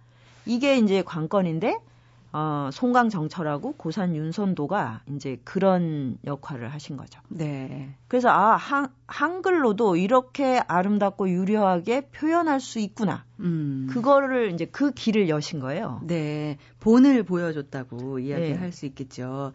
[0.46, 1.78] 이게 이제 관건인데
[2.32, 7.20] 어, 송강정철하고 고산 윤선도가 이제 그런 역할을 하신 거죠.
[7.28, 7.94] 네.
[8.06, 13.24] 그래서 아, 한, 한글로도 이렇게 아름답고 유려하게 표현할 수 있구나.
[13.40, 13.88] 음.
[13.90, 16.00] 그거를 이제 그 길을 여신 거예요.
[16.04, 16.58] 네.
[16.78, 18.70] 본을 보여줬다고 이야기할 네.
[18.70, 19.52] 수 있겠죠.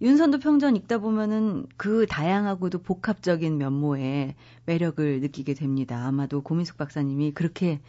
[0.00, 6.06] 윤선도 평전 읽다 보면은 그 다양하고도 복합적인 면모의 매력을 느끼게 됩니다.
[6.06, 7.80] 아마도 고민숙 박사님이 그렇게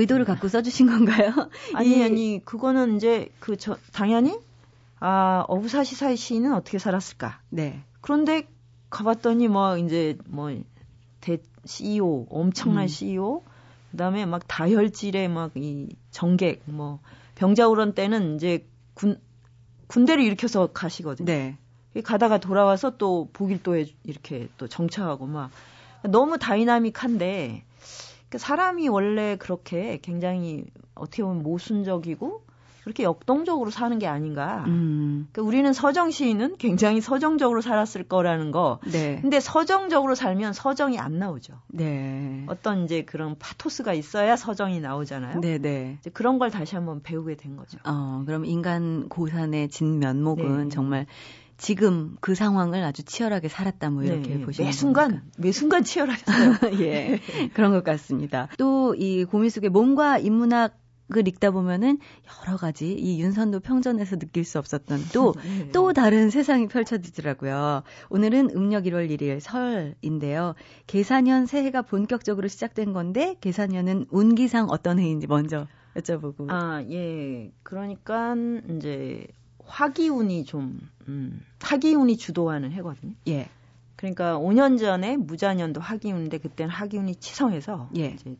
[0.00, 1.32] 의도를 갖고 써주신 건가요?
[1.74, 4.38] 아니, 아니, 그거는 이제 그, 저, 당연히,
[4.98, 7.40] 아, 어부사시사의 시인은 어떻게 살았을까?
[7.50, 7.82] 네.
[8.00, 8.48] 그런데
[8.90, 10.50] 가봤더니 뭐, 이제 뭐,
[11.20, 12.88] 대, CEO, 엄청난 음.
[12.88, 13.42] CEO,
[13.90, 17.00] 그 다음에 막 다혈질의 막이 정객, 뭐,
[17.34, 19.18] 병자호란 때는 이제 군
[19.86, 21.26] 군대를 일으켜서 가시거든요.
[21.26, 21.56] 네.
[22.04, 25.50] 가다가 돌아와서 또 보길도에 이렇게 또 정착하고 막
[26.04, 27.69] 너무 다이나믹한데 그
[28.38, 30.64] 사람이 원래 그렇게 굉장히
[30.94, 32.50] 어떻게 보면 모순적이고
[32.82, 34.64] 그렇게 역동적으로 사는 게 아닌가.
[34.66, 35.28] 음.
[35.32, 38.80] 그러니까 우리는 서정 시인은 굉장히 서정적으로 살았을 거라는 거.
[38.90, 39.18] 네.
[39.20, 41.54] 근데 서정적으로 살면 서정이 안 나오죠.
[41.68, 42.44] 네.
[42.48, 45.40] 어떤 이제 그런 파토스가 있어야 서정이 나오잖아요.
[45.40, 45.98] 네, 네.
[46.00, 47.78] 이제 그런 걸 다시 한번 배우게 된 거죠.
[47.84, 50.68] 어, 그럼 인간 고산의 진면목은 네.
[50.70, 51.06] 정말
[51.60, 55.26] 지금 그 상황을 아주 치열하게 살았다 뭐 이렇게 네, 보시면 매 순간 겁니까?
[55.38, 56.54] 매 순간 치열하셨어요.
[56.80, 57.20] 예,
[57.54, 58.48] 그런 것 같습니다.
[58.58, 60.78] 또 이 고민숙의 몸과 인문학
[61.16, 61.98] 을 읽다 보면은
[62.46, 65.40] 여러 가지 이 윤선도 평전에서 느낄 수 없었던 또또 네.
[65.74, 67.82] 또 다른 세상이 펼쳐지더라고요.
[68.10, 70.54] 오늘은 음력 1월 1일 설인데요.
[70.86, 76.48] 계산년 새해가 본격적으로 시작된 건데 계산년은 운기상 어떤 해인지 먼저 여쭤보고.
[76.48, 77.50] 아, 예.
[77.64, 78.36] 그러니까
[78.76, 79.26] 이제
[79.70, 83.14] 화기운이 좀 음, 화기운이 주도하는 해거든요.
[83.28, 83.48] 예.
[83.96, 88.06] 그러니까 5년 전에 무자년도 화기운인데 그때는 화기운이 치성해서 예.
[88.06, 88.36] 이제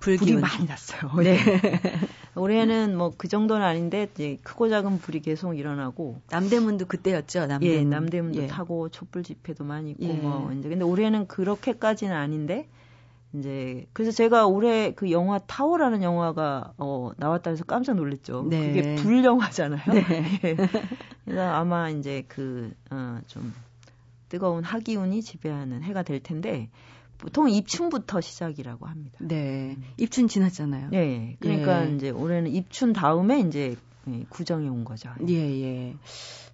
[0.00, 1.12] 불이 많이 났어요.
[1.22, 1.38] 네.
[2.34, 7.46] 올해는 뭐 그 정도는 아닌데 이제 크고 작은 불이 계속 일어나고 남대문도 그때였죠.
[7.46, 7.76] 남대문.
[7.76, 8.46] 예, 남대문도 예.
[8.46, 10.12] 타고 촛불 집회도 많이 있고 예.
[10.14, 12.68] 뭐 이제 근데 올해는 그렇게까지는 아닌데
[13.32, 18.46] 이제 그래서 제가 올해 그 영화 타워라는 영화가 어 나왔다 해서 깜짝 놀랐죠.
[18.48, 18.72] 네.
[18.72, 19.82] 그게 불 영화잖아요.
[19.92, 20.40] 네.
[20.44, 20.56] 예.
[21.24, 23.54] 그래서 아마 이제 그어좀
[24.28, 26.70] 뜨거운 하기운이 지배하는 해가 될 텐데
[27.18, 29.18] 보통 입춘부터 시작이라고 합니다.
[29.20, 29.76] 네.
[29.96, 30.88] 입춘 지났잖아요.
[30.90, 31.36] 네.
[31.38, 31.94] 그러니까 예.
[31.94, 33.76] 이제 올해는 입춘 다음에 이제
[34.30, 35.10] 구정이 온 거죠.
[35.28, 35.94] 예, 예.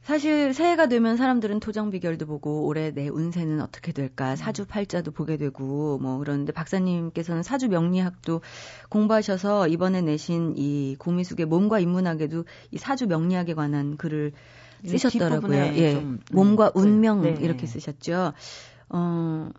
[0.07, 4.37] 사실 새해가 되면 사람들은 토정 비결도 보고 올해 내 운세는 어떻게 될까 음.
[4.37, 8.41] 사주 팔자도 보게 되고 뭐 그러는데 박사님께서는 사주 명리학도
[8.89, 14.31] 공부하셔서 이번에 내신 이 고미숙의 몸과 인문학에도 이 사주 명리학에 관한 글을
[14.85, 15.57] 쓰셨더라고요.
[15.75, 15.95] 예.
[15.95, 16.81] 좀, 몸과 네.
[16.81, 17.37] 운명 네.
[17.41, 18.33] 이렇게 쓰셨죠.
[18.91, 19.51] 어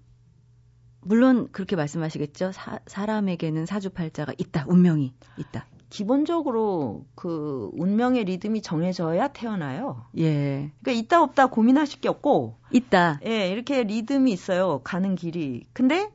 [1.01, 2.53] 물론 그렇게 말씀하시겠죠.
[2.53, 5.67] 사, 사람에게는 사주팔자가 있다, 운명이 있다.
[5.89, 10.05] 기본적으로 그 운명의 리듬이 정해져야 태어나요.
[10.17, 10.71] 예.
[10.81, 13.19] 그러니까 있다 없다 고민하실 게 없고 있다.
[13.25, 14.81] 예, 이렇게 리듬이 있어요.
[14.83, 15.65] 가는 길이.
[15.73, 16.09] 근데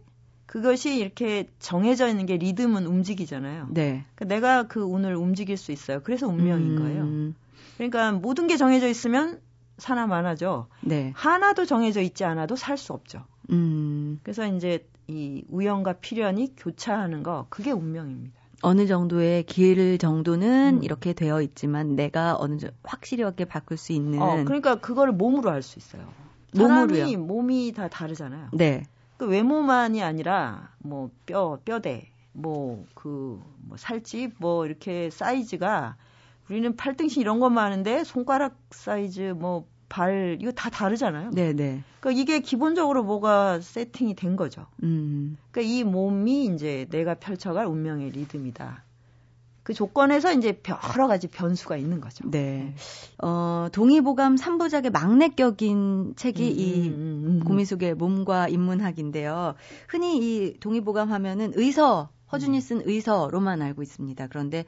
[0.47, 3.69] 그것이 이렇게 정해져 있는 게 리듬은 움직이잖아요.
[3.71, 4.05] 네.
[4.15, 6.01] 그러니까 내가 그 운을 움직일 수 있어요.
[6.03, 6.79] 그래서 운명인 음.
[6.79, 7.33] 거예요.
[7.79, 9.41] 그러니까 모든 게 정해져 있으면
[9.79, 10.67] 사나 마나죠.
[10.83, 11.13] 네.
[11.17, 13.25] 하나도 정해져 있지 않아도 살 수 없죠.
[13.51, 14.21] 음.
[14.23, 18.42] 그래서 이제 이 우연과 필연이 교차하는 거 그게 운명입니다.
[18.63, 20.83] 어느 정도의 길 정도는 음.
[20.83, 24.21] 이렇게 되어 있지만 내가 어느 정도 확실하게 바꿀 수 있는.
[24.23, 26.03] 어, 그러니까 그거를 몸으로 할수 있어요.
[26.55, 27.19] 몸으로요.
[27.19, 28.49] 몸이 다 다르잖아요.
[28.53, 28.85] 네.
[29.17, 33.41] 그 외모만이 아니라 뭐 뼈, 뼈대, 뭐 그
[33.73, 35.97] 뭐 살집, 뭐 이렇게 사이즈가
[36.51, 41.33] 우리는 팔등신 이런 것만 하는데 손가락 사이즈, 뭐 발 이거 다 다르잖아요.
[41.35, 41.85] 네, 네.
[42.01, 44.67] 그러니까 이게 기본적으로 뭐가 세팅이 된 거죠.
[44.83, 45.37] 음.
[45.51, 48.85] 그러니까 이 몸이 이제 내가 펼쳐갈 운명의 리듬이다.
[49.63, 50.61] 그 조건에서 이제
[50.95, 52.29] 여러 가지 변수가 있는 거죠.
[52.31, 52.41] 네.
[52.41, 52.75] 네.
[53.19, 57.45] 어, 동의보감 3부작의 막내격인 책이 음, 이 음, 음, 음.
[57.45, 59.55] 고미숙의 몸과 인문학인데요.
[59.89, 64.27] 흔히 이 동의보감 하면은 의서, 허준이 쓴 의서로만 알고 있습니다.
[64.29, 64.65] 그런데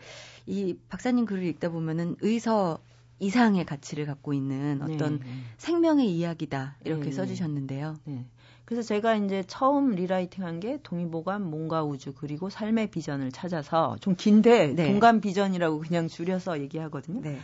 [0.47, 2.79] 이 박사님 글을 읽다 보면은 의서
[3.19, 5.27] 이상의 가치를 갖고 있는 어떤 네.
[5.57, 7.13] 생명의 이야기다 이렇게 네.
[7.13, 7.97] 써주셨는데요.
[8.05, 8.27] 네.
[8.65, 14.69] 그래서 제가 이제 처음 리라이팅한 게 동의보감, 몸과 우주 그리고 삶의 비전을 찾아서 좀 긴데
[14.75, 14.91] 네.
[14.91, 17.21] 동감 비전이라고 그냥 줄여서 얘기하거든요.
[17.21, 17.39] 네.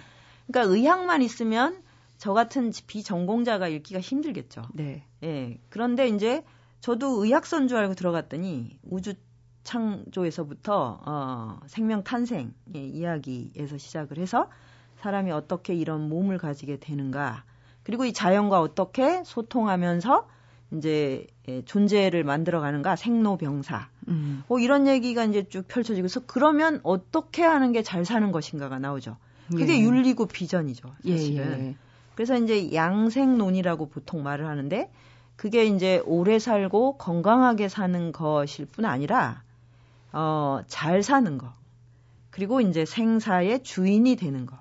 [0.46, 1.82] 그러니까 의학만 있으면
[2.16, 4.62] 저 같은 비전공자가 읽기가 힘들겠죠.
[4.74, 5.04] 네.
[5.22, 5.58] 예.
[5.68, 6.44] 그런데 이제
[6.80, 9.14] 저도 의학선 줄 알고 들어갔더니 우주
[9.62, 14.50] 창조에서부터 어, 생명 탄생의 이야기에서 시작을 해서
[15.00, 17.44] 사람이 어떻게 이런 몸을 가지게 되는가.
[17.82, 20.28] 그리고 이 자연과 어떻게 소통하면서
[20.72, 23.88] 이제 예, 존재를 만들어가는가 생로병사.
[24.08, 24.44] 음.
[24.46, 29.16] 뭐 이런 얘기가 이제 쭉 펼쳐지고 서 그러면 어떻게 하는 게 잘 사는 것인가가 나오죠.
[29.48, 29.80] 그게 예.
[29.80, 30.94] 윤리고 비전이죠.
[31.06, 31.66] 예, 사실은.
[31.66, 31.74] 예,
[32.14, 34.90] 그래서 이제 양생론이라고 보통 말을 하는데
[35.34, 39.42] 그게 이제 오래 살고 건강하게 사는 것일 뿐 아니라
[40.12, 41.54] 어, 잘 사는 거.
[42.30, 44.56] 그리고 이제 생사의 주인이 되는 거.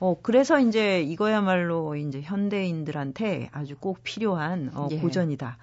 [0.00, 4.98] 어, 그래서 이제 이거야말로 이제 현대인들한테 아주 꼭 필요한 어, 예.
[4.98, 5.56] 고전이다.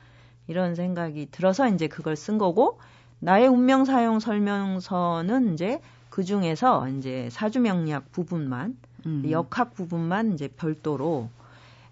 [0.47, 2.79] 이런 생각이 들어서 이제 그걸 쓴 거고,
[3.19, 9.23] 나의 운명 사용 설명서는 이제 그 중에서 이제 사주명리학 부분만, 음.
[9.29, 11.29] 역학 부분만 이제 별도로,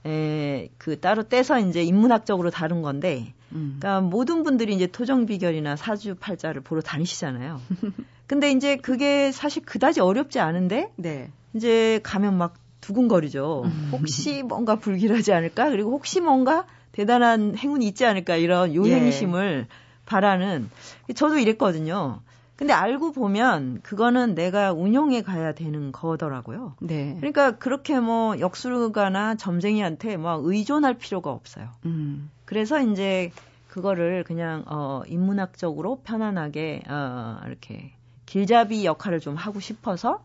[0.06, 3.78] 에, 그 따로 떼서 이제 인문학적으로 다룬 건데, 음.
[3.80, 7.60] 그러니까 모든 분들이 이제 토정 비결이나 사주 팔자를 보러 다니시잖아요.
[8.28, 11.32] 근데 이제 그게 사실 그다지 어렵지 않은데, 네.
[11.54, 13.64] 이제 가면 막 두근거리죠.
[13.66, 13.90] 음.
[13.92, 15.70] 혹시 뭔가 불길하지 않을까?
[15.70, 18.36] 그리고 혹시 뭔가 대단한 행운이 있지 않을까?
[18.36, 19.76] 이런 요행심을 예.
[20.06, 20.70] 바라는
[21.16, 22.22] 저도 이랬거든요.
[22.56, 26.76] 근데 알고 보면 그거는 내가 운용해 가야 되는 거더라고요.
[26.82, 27.16] 네.
[27.18, 31.70] 그러니까 그렇게 뭐 역술가나 점쟁이한테 뭐 의존할 필요가 없어요.
[31.86, 32.30] 음.
[32.46, 33.32] 그래서 이제
[33.70, 37.94] 그거를 그냥 어 인문학적으로 편안하게 어 이렇게
[38.28, 40.24] 길잡이 역할을 좀 하고 싶어서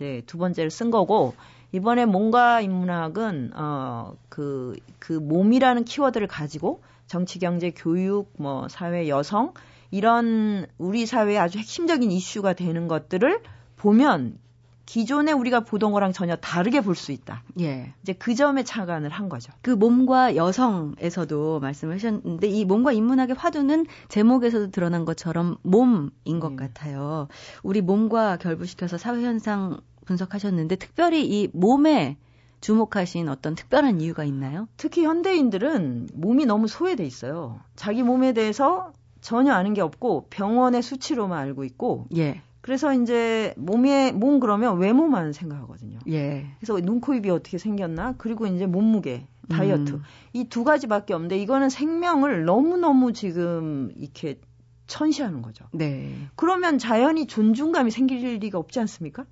[0.00, 1.34] 이제 두 번째를 쓴 거고
[1.72, 9.52] 이번에 뭔가 인문학은 어그그 그 몸이라는 키워드를 가지고 정치 경제 교육 뭐 사회 여성
[9.90, 13.42] 이런 우리 사회의 아주 핵심적인 이슈가 되는 것들을
[13.76, 14.38] 보면
[14.90, 17.44] 기존에 우리가 보던 거랑 전혀 다르게 볼 수 있다.
[17.60, 17.94] 예.
[18.02, 19.52] 이제 그 점에 착안을 한 거죠.
[19.62, 26.56] 그 몸과 여성에서도 말씀을 하셨는데 이 몸과 인문학의 화두는 제목에서도 드러난 것처럼 몸인 것 음.
[26.56, 27.28] 같아요.
[27.62, 32.16] 우리 몸과 결부시켜서 사회 현상 분석하셨는데 특별히 이 몸에
[32.60, 34.66] 주목하신 어떤 특별한 이유가 있나요?
[34.76, 37.60] 특히 현대인들은 몸이 너무 소외돼 있어요.
[37.76, 42.42] 자기 몸에 대해서 전혀 아는 게 없고 병원의 수치로만 알고 있고 예.
[42.60, 45.98] 그래서 이제 몸에 몸 그러면 외모만 생각하거든요.
[46.08, 46.46] 예.
[46.58, 48.14] 그래서 눈, 코, 입이 어떻게 생겼나?
[48.18, 49.92] 그리고 이제 몸무게, 다이어트.
[49.94, 50.02] 음.
[50.32, 54.38] 이두 가지밖에 없는데 이거는 생명을 너무 너무 지금 이렇게
[54.86, 55.64] 천시하는 거죠.
[55.72, 56.14] 네.
[56.36, 59.24] 그러면 자연히 존중감이 생길 리가 없지 않습니까?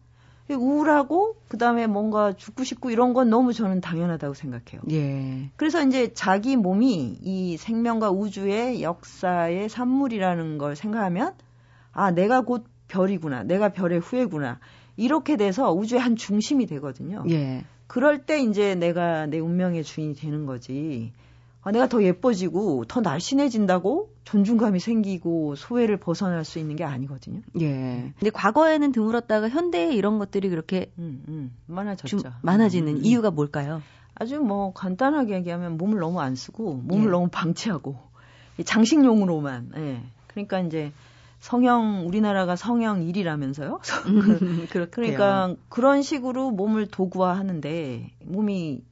[0.51, 4.81] 우울하고 그다음에 뭔가 죽고 싶고 이런 건 너무 저는 당연하다고 생각해요.
[4.91, 5.51] 예.
[5.57, 11.35] 그래서 이제 자기 몸이 이 생명과 우주의 역사의 산물이라는 걸 생각하면
[11.93, 13.44] 아 내가 곧 별이구나.
[13.44, 14.59] 내가 별의 후예구나.
[14.96, 17.24] 이렇게 돼서 우주의 한 중심이 되거든요.
[17.31, 17.64] 예.
[17.87, 21.12] 그럴 때 이제 내가 내 운명의 주인이 되는 거지.
[21.62, 27.42] 아, 내가 더 예뻐지고 더 날씬해진다고 존중감이 생기고 소외를 벗어날 수 있는 게 아니거든요.
[27.61, 28.12] 예.
[28.18, 32.18] 근데 과거에는 드물었다가 현대에 이런 것들이 그렇게 음, 음, 많아졌죠.
[32.42, 33.83] 많아지는 음, 음, 이유가 뭘까요?
[34.14, 37.11] 아주 뭐 간단하게 얘기하면 몸을 너무 안 쓰고 몸을 예.
[37.11, 37.96] 너무 방치하고
[38.64, 39.72] 장식용으로만.
[39.77, 40.03] 예.
[40.29, 40.92] 그러니까 이제
[41.40, 43.81] 성형 우리나라가 성형 1이라면서요.
[44.90, 48.83] 그러니까 그런 식으로 몸을 도구화하는데 몸이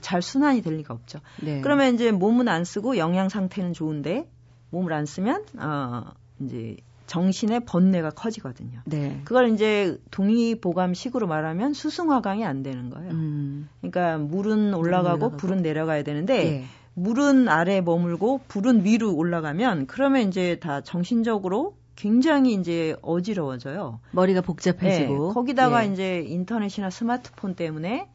[0.00, 1.20] 잘 순환이 될 리가 없죠.
[1.42, 1.60] 네.
[1.60, 4.28] 그러면 이제 몸은 안 쓰고 영양 상태는 좋은데
[4.70, 6.04] 몸을 안 쓰면 어
[6.40, 8.80] 이제 정신의 번뇌가 커지거든요.
[8.86, 9.20] 네.
[9.24, 13.10] 그걸 이제 동의보감식으로 말하면 수승화강이 안 되는 거예요.
[13.10, 13.68] 음.
[13.80, 16.64] 그러니까 물은 올라가고, 올라가고, 불은 내려가야 되는데 네.
[16.94, 24.00] 물은 아래 머물고 불은 위로 올라가면 그러면 이제 다 정신적으로 굉장히 이제 어지러워져요.
[24.12, 25.28] 머리가 복잡해지고.
[25.28, 25.92] 네, 거기다가 예.
[25.92, 28.08] 이제 인터넷이나 스마트폰 때문에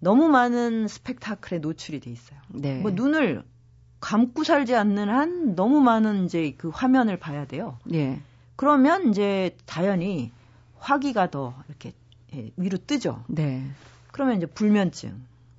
[0.00, 2.38] 너무 많은 스펙타클에 노출이 돼 있어요.
[2.48, 2.80] 네.
[2.80, 3.42] 뭐 눈을
[4.00, 7.78] 감고 살지 않는 한 너무 많은 이제 그 화면을 봐야 돼요.
[7.92, 8.20] 예.
[8.56, 10.32] 그러면 이제 자연히
[10.78, 11.92] 화기가 더 이렇게
[12.34, 13.24] 예, 위로 뜨죠.
[13.26, 13.64] 네.
[14.12, 15.14] 그러면 이제 불면증.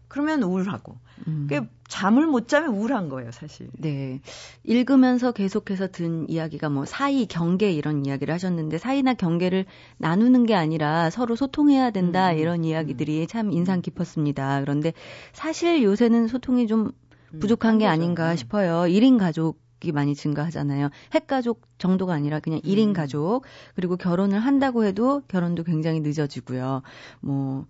[0.08, 0.97] 그러면 우울하고.
[1.27, 1.47] 음.
[1.89, 3.67] 잠을 못 자면 우울한 거예요, 사실.
[3.73, 4.21] 네.
[4.63, 9.65] 읽으면서 계속해서 든 이야기가 뭐 사이, 경계 이런 이야기를 하셨는데 사이나 경계를
[9.97, 12.38] 나누는 게 아니라 서로 소통해야 된다 음.
[12.38, 13.28] 이런 이야기들이 음.
[13.28, 14.62] 참 인상 깊었습니다.
[14.62, 14.93] 그런데
[15.34, 16.91] 사실 요새는 소통이 좀
[17.34, 18.36] 음, 부족한 게 아닌가 음.
[18.38, 18.82] 싶어요.
[18.84, 20.89] 1인 가족 이 많이 증가하잖아요.
[21.13, 22.93] 핵가족 정도가 아니라 그냥 1인 음.
[22.93, 23.43] 가족
[23.75, 26.84] 그리고 결혼을 한다고 해도 결혼도 굉장히 늦어지고요.
[27.21, 27.65] 뭐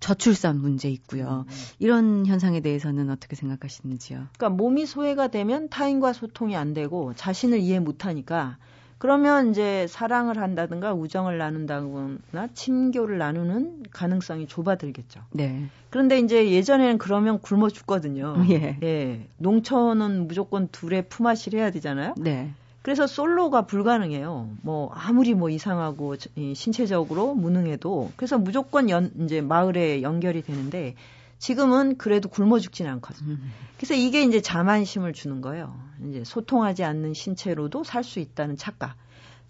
[0.00, 1.44] 저출산 문제 있고요.
[1.46, 1.54] 음.
[1.78, 4.26] 이런 현상에 대해서는 어떻게 생각하시는지요?
[4.36, 8.56] 그러니까 몸이 소외가 되면 타인과 소통이 안 되고 자신을 이해 못 하니까
[9.00, 15.22] 그러면 이제 사랑을 한다든가 우정을 나눈다거나 친교를 나누는 가능성이 좁아들겠죠.
[15.30, 15.68] 네.
[15.88, 18.36] 그런데 이제 예전에는 그러면 굶어 죽거든요.
[18.50, 18.78] 예.
[18.82, 19.26] 예.
[19.38, 22.14] 농촌은 무조건 둘의 품앗이를 해야 되잖아요.
[22.18, 22.52] 네.
[22.82, 24.50] 그래서 솔로가 불가능해요.
[24.62, 26.16] 뭐 아무리 뭐 이상하고
[26.54, 30.94] 신체적으로 무능해도 그래서 무조건 연 이제 마을에 연결이 되는데
[31.38, 33.32] 지금은 그래도 굶어 죽진 않거든요.
[33.32, 33.52] 음.
[33.76, 35.74] 그래서 이게 이제 자만심을 주는 거예요.
[36.08, 38.96] 이제 소통하지 않는 신체로도 살 수 있다는 착각.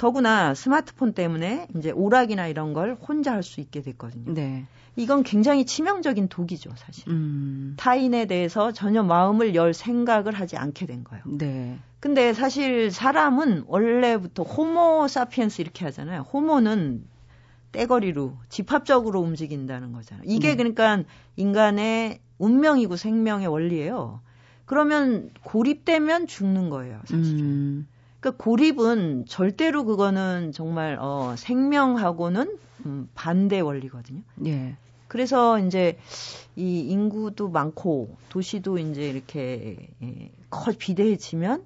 [0.00, 4.32] 더구나 스마트폰 때문에 이제 오락이나 이런 걸 혼자 할 수 있게 됐거든요.
[4.32, 4.64] 네.
[4.96, 7.06] 이건 굉장히 치명적인 독이죠, 사실.
[7.10, 7.74] 음.
[7.76, 11.22] 타인에 대해서 전혀 마음을 열 생각을 하지 않게 된 거예요.
[11.26, 11.76] 네.
[12.00, 16.22] 근데 사실 사람은 원래부터 호모 사피엔스 이렇게 하잖아요.
[16.32, 17.04] 호모는
[17.72, 20.24] 떼거리로 집합적으로 움직인다는 거잖아요.
[20.26, 20.56] 이게 네.
[20.56, 21.02] 그러니까
[21.36, 24.22] 인간의 운명이고 생명의 원리예요.
[24.64, 27.40] 그러면 고립되면 죽는 거예요, 사실은.
[27.40, 27.88] 음.
[28.20, 32.56] 그러니까 고립은 절대로 그거는 정말 어 생명하고는
[32.86, 34.22] 음, 반대 원리거든요.
[34.46, 34.76] 예.
[35.08, 35.98] 그래서 이제
[36.54, 41.64] 이 인구도 많고 도시도 이제 이렇게 예, 커 비대해지면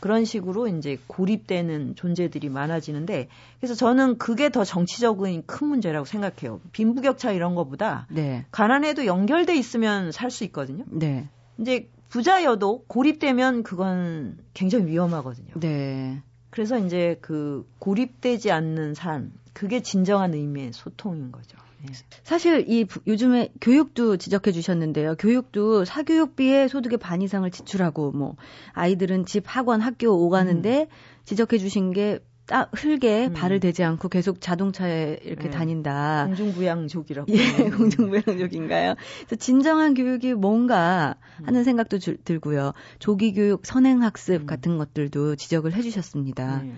[0.00, 3.28] 그런 식으로 이제 고립되는 존재들이 많아지는데
[3.60, 6.60] 그래서 저는 그게 더 정치적인 큰 문제라고 생각해요.
[6.72, 8.46] 빈부격차 이런 거보다 네.
[8.50, 10.84] 가난해도 연결돼 있으면 살 수 있거든요.
[10.88, 11.28] 네.
[11.58, 15.52] 이제 부자여도 고립되면 그건 굉장히 위험하거든요.
[15.60, 16.22] 네.
[16.48, 21.58] 그래서 이제 그 고립되지 않는 삶, 그게 진정한 의미의 소통인 거죠.
[21.82, 21.92] 네.
[22.24, 25.16] 사실 이 요즘에 교육도 지적해 주셨는데요.
[25.16, 28.36] 교육도 사교육비의 소득의 반 이상을 지출하고 뭐
[28.72, 30.86] 아이들은 집 학원 학교 오가는데 음.
[31.26, 33.32] 지적해 주신 게 딱 흙에 음.
[33.32, 35.50] 발을 대지 않고 계속 자동차에 이렇게 네.
[35.50, 36.26] 다닌다.
[36.26, 37.32] 공중부양족이라고.
[37.32, 37.36] 예,
[37.70, 38.94] 공중부양족인가요?
[39.26, 41.64] 그래서 진정한 교육이 뭔가 하는 음.
[41.64, 42.72] 생각도 주, 들고요.
[43.00, 44.46] 조기 교육, 선행 학습 음.
[44.46, 46.62] 같은 것들도 지적을 해 주셨습니다.
[46.62, 46.72] 네.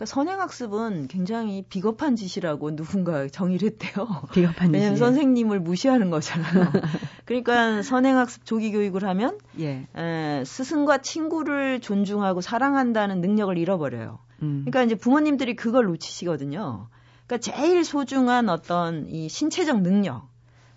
[0.00, 4.06] 그러니까 선행학습은 굉장히 비겁한 짓이라고 누군가 정의를 했대요.
[4.32, 6.72] 비겁한 왜냐하면 선생님을 무시하는 거잖아요.
[7.26, 9.86] 그러니까 선행학습 조기 교육을 하면 예.
[9.94, 14.18] 에, 스승과 친구를 존중하고 사랑한다는 능력을 잃어버려요.
[14.42, 14.64] 음.
[14.64, 16.88] 그러니까 이제 부모님들이 그걸 놓치시거든요.
[17.26, 20.28] 그러니까 제일 소중한 어떤 이 신체적 능력,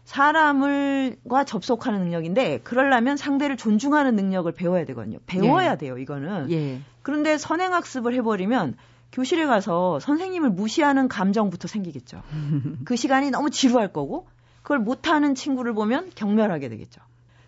[0.06, 5.18] 사람을과 접속하는 능력인데 그러려면 상대를 존중하는 능력을 배워야 되거든요.
[5.26, 5.78] 배워야 예.
[5.78, 6.52] 돼요, 이거는.
[6.52, 6.82] 예.
[7.02, 8.76] 그런데 선행 학습을 해 버리면
[9.12, 12.22] 교실에 가서 선생님을 무시하는 감정부터 생기겠죠.
[12.86, 14.28] 그 시간이 너무 지루할 거고
[14.62, 17.02] 그걸 못하는 친구를 보면 경멸하게 되겠죠.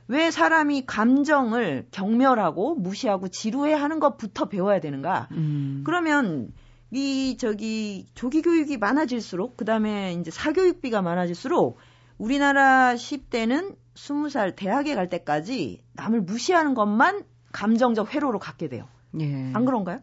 [0.08, 5.28] 왜 사람이 감정을 경멸하고 무시하고 지루해하는 것부터 배워야 되는가?
[5.32, 5.82] 음.
[5.86, 6.52] 그러면
[6.92, 11.78] 이 저기 조기 교육이 많아질수록 그다음에 이제 사교육비가 많아질수록
[12.18, 18.88] 우리나라 10대는 20살 대학에 갈 때까지 남을 무시하는 것만 감정적 회로로 갖게 돼요.
[19.20, 19.52] 예.
[19.54, 20.00] 안 그런가요?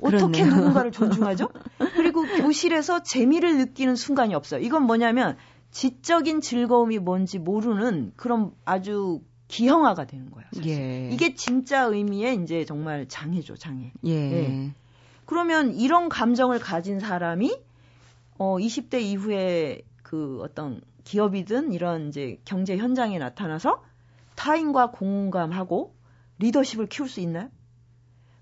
[0.00, 0.46] 어떻게 그렇네요.
[0.46, 1.48] 누군가를 존중하죠?
[1.94, 4.60] 그리고 교실에서 재미를 느끼는 순간이 없어요.
[4.60, 5.36] 이건 뭐냐면
[5.74, 10.48] 지적인 즐거움이 뭔지 모르는 그런 아주 기형화가 되는 거예요.
[10.66, 11.10] 예.
[11.10, 13.92] 이게 진짜 의미의 이제 정말 장애죠, 장애.
[14.06, 14.12] 예.
[14.12, 14.74] 예.
[15.26, 17.58] 그러면 이런 감정을 가진 사람이
[18.38, 23.82] 어 20대 이후에 그 어떤 기업이든 이런 이제 경제 현장에 나타나서
[24.36, 25.92] 타인과 공감하고
[26.38, 27.50] 리더십을 키울 수 있나요?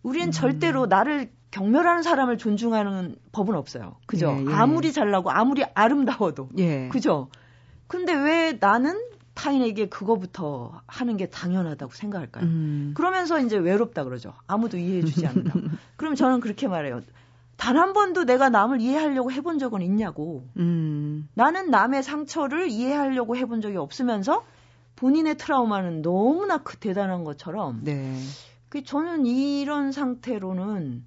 [0.03, 0.33] 우리는 음.
[0.33, 3.96] 절대로 나를 경멸하는 사람을 존중하는 법은 없어요.
[4.07, 4.34] 그죠?
[4.36, 4.53] 예, 예.
[4.53, 6.48] 아무리 잘나고 아무리 아름다워도.
[6.59, 6.88] 예.
[6.88, 7.28] 그죠?
[7.86, 9.00] 근데 왜 나는
[9.34, 12.44] 타인에게 그거부터 하는 게 당연하다고 생각할까요?
[12.44, 12.92] 음.
[12.96, 14.32] 그러면서 이제 외롭다 그러죠.
[14.46, 15.53] 아무도 이해해 주지 않는다.
[15.96, 17.03] 그럼 저는 그렇게 말해요.
[17.57, 20.44] 단 한 번도 내가 남을 이해하려고 해본 적은 있냐고.
[20.57, 21.28] 음.
[21.34, 24.44] 나는 남의 상처를 이해하려고 해본 적이 없으면서
[24.96, 27.80] 본인의 트라우마는 너무나 그 대단한 것처럼.
[27.84, 28.18] 네.
[28.68, 31.05] 그 저는 이런 상태로는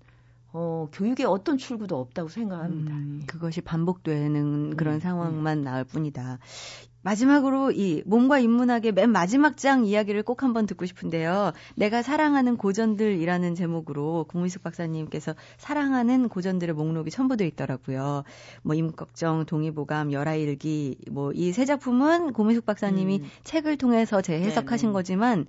[0.58, 2.94] 어, 교육에 어떤 출구도 없다고 생각합니다.
[2.94, 3.26] 음, 예.
[3.26, 5.64] 그것이 반복되는 그런 음, 상황만 음.
[5.66, 6.40] 나을 뿐이다.
[7.02, 11.52] 마지막으로 이 몸과 인문학의 맨 마지막 장 이야기를 꼭 한번 듣고 싶은데요.
[11.76, 18.24] 내가 사랑하는 고전들이라는 제목으로 국민숙 박사님께서 사랑하는 고전들의 목록이 첨부되어 있더라고요.
[18.64, 23.30] 뭐 임꺽정, 동의보감, 열아일기 뭐 이 세 작품은 고민숙 박사님이 음.
[23.44, 24.94] 책을 통해서 재해석하신 네네.
[24.94, 25.46] 거지만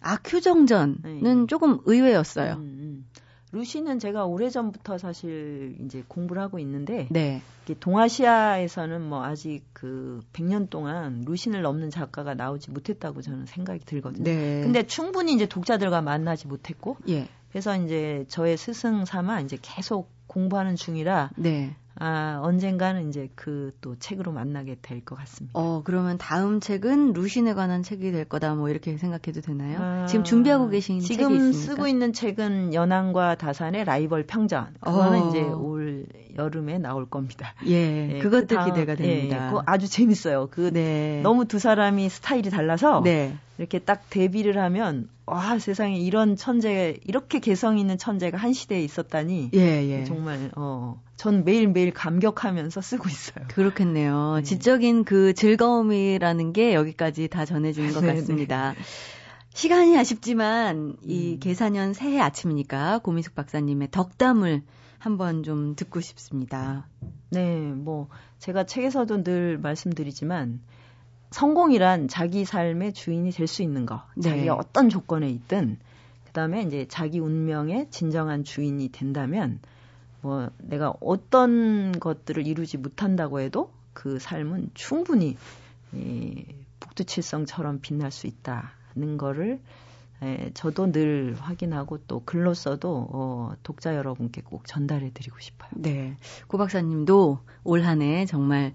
[0.00, 1.46] 아큐정전은 네.
[1.48, 2.54] 조금 의외였어요.
[2.54, 3.06] 음, 음.
[3.52, 7.42] 루시는 제가 오래전부터 사실 이제 공부를 하고 있는데 네.
[7.80, 14.24] 동아시아에서는 뭐 아직 그 100년 동안 루신을 넘는 작가가 나오지 못했다고 저는 생각이 들거든요.
[14.24, 14.60] 네.
[14.62, 17.28] 근데 충분히 이제 독자들과 만나지 못했고 예.
[17.50, 21.74] 그래서 이제 저의 스승 삼아 이제 계속 공부하는 중이라 네.
[22.00, 25.58] 아, 언젠가는 이제 그 또 책으로 만나게 될 것 같습니다.
[25.58, 29.78] 어, 그러면 다음 책은 루신에 관한 책이 될 거다 뭐 이렇게 생각해도 되나요?
[29.80, 31.52] 아, 지금 준비하고 계신 책이 있습니까?
[31.52, 34.74] 지금 쓰고 있는 책은 연안과 다산의 라이벌 평전.
[34.80, 35.28] 그거는 어.
[35.28, 37.54] 이제 올 여름에 나올 겁니다.
[37.66, 39.46] 예, 예 그것도 그 다음, 기대가 됩니다.
[39.46, 40.48] 예, 그거 아주 재밌어요.
[40.50, 41.20] 그 네.
[41.22, 43.36] 너무 두 사람이 스타일이 달라서 네.
[43.58, 49.50] 이렇게 딱 데뷔를 하면 와 세상에 이런 천재 이렇게 개성 있는 천재가 한 시대에 있었다니
[49.54, 50.04] 예, 예.
[50.04, 53.44] 정말 어 전 매일매일 감격하면서 쓰고 있어요.
[53.48, 54.36] 그렇겠네요.
[54.36, 54.42] 네.
[54.44, 58.20] 지적인 그 즐거움이라는 게 여기까지 다 전해지는 것 네, 네.
[58.20, 58.72] 같습니다.
[58.72, 58.78] 네.
[59.52, 61.40] 시간이 아쉽지만 이 음.
[61.40, 64.62] 계사년 새해 아침이니까 고민숙 박사님의 덕담을
[64.98, 66.86] 한번 좀 듣고 싶습니다.
[67.30, 68.08] 네, 뭐
[68.38, 70.60] 제가 책에서도 늘 말씀드리지만
[71.32, 74.02] 성공이란 자기 삶의 주인이 될 수 있는 거.
[74.14, 74.30] 네.
[74.30, 75.78] 자기가 어떤 조건에 있든
[76.24, 79.58] 그 다음에 이제 자기 운명의 진정한 주인이 된다면
[80.20, 85.36] 뭐 내가 어떤 것들을 이루지 못한다고 해도 그 삶은 충분히
[85.92, 86.44] 이
[86.80, 89.60] 북두칠성처럼 빛날 수 있다는 거를
[90.22, 95.70] 에, 저도 늘 확인하고 또 글로써도 어, 독자 여러분께 꼭 전달해 드리고 싶어요.
[95.76, 96.16] 네.
[96.48, 98.72] 고 박사님도 올 한 해 정말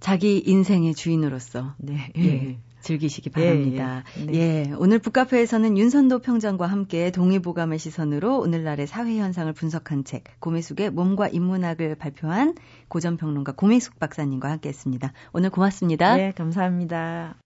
[0.00, 2.12] 자기 인생의 주인으로서 네.
[2.18, 2.58] 예.
[2.82, 4.04] 즐기시기 바랍니다.
[4.18, 4.26] 예, 예.
[4.26, 4.38] 네.
[4.38, 11.28] 예, 오늘 북카페에서는 윤선도 평장과 함께 동의보감의 시선으로 오늘날의 사회 현상을 분석한 책 고미숙의 몸과
[11.28, 12.54] 인문학을 발표한
[12.88, 15.12] 고전평론가 고미숙 박사님과 함께했습니다.
[15.32, 16.16] 오늘 고맙습니다.
[16.16, 17.41] 네, 감사합니다.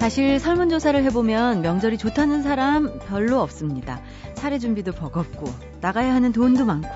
[0.00, 4.00] 사실 설문조사를 해보면 명절이 좋다는 사람 별로 없습니다.
[4.32, 5.44] 차례 준비도 버겁고
[5.82, 6.88] 나가야 하는 돈도 많고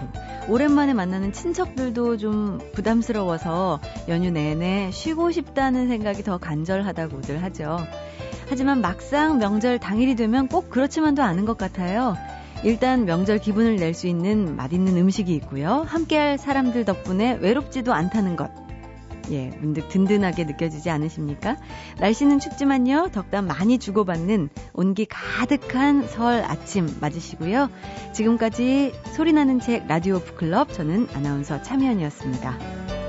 [0.49, 7.77] 오랜만에 만나는 친척들도 좀 부담스러워서 연휴 내내 쉬고 싶다는 생각이 더 간절하다고들 하죠.
[8.49, 12.17] 하지만 막상 명절 당일이 되면 꼭 그렇지만도 않은 것 같아요.
[12.63, 15.85] 일단 명절 기분을 낼 수 있는 맛있는 음식이 있고요.
[15.87, 18.64] 함께할 사람들 덕분에 외롭지도 않다는 것.
[19.31, 21.57] 예, 문득 든든하게 느껴지지 않으십니까?
[21.99, 27.71] 날씨는 춥지만요, 덕담 많이 주고받는 온기 가득한 설 아침 맞으시고요.
[28.13, 33.04] 지금까지 소리나는 책 라디오 북클럽 저는 아나운서 참여연이었습니다.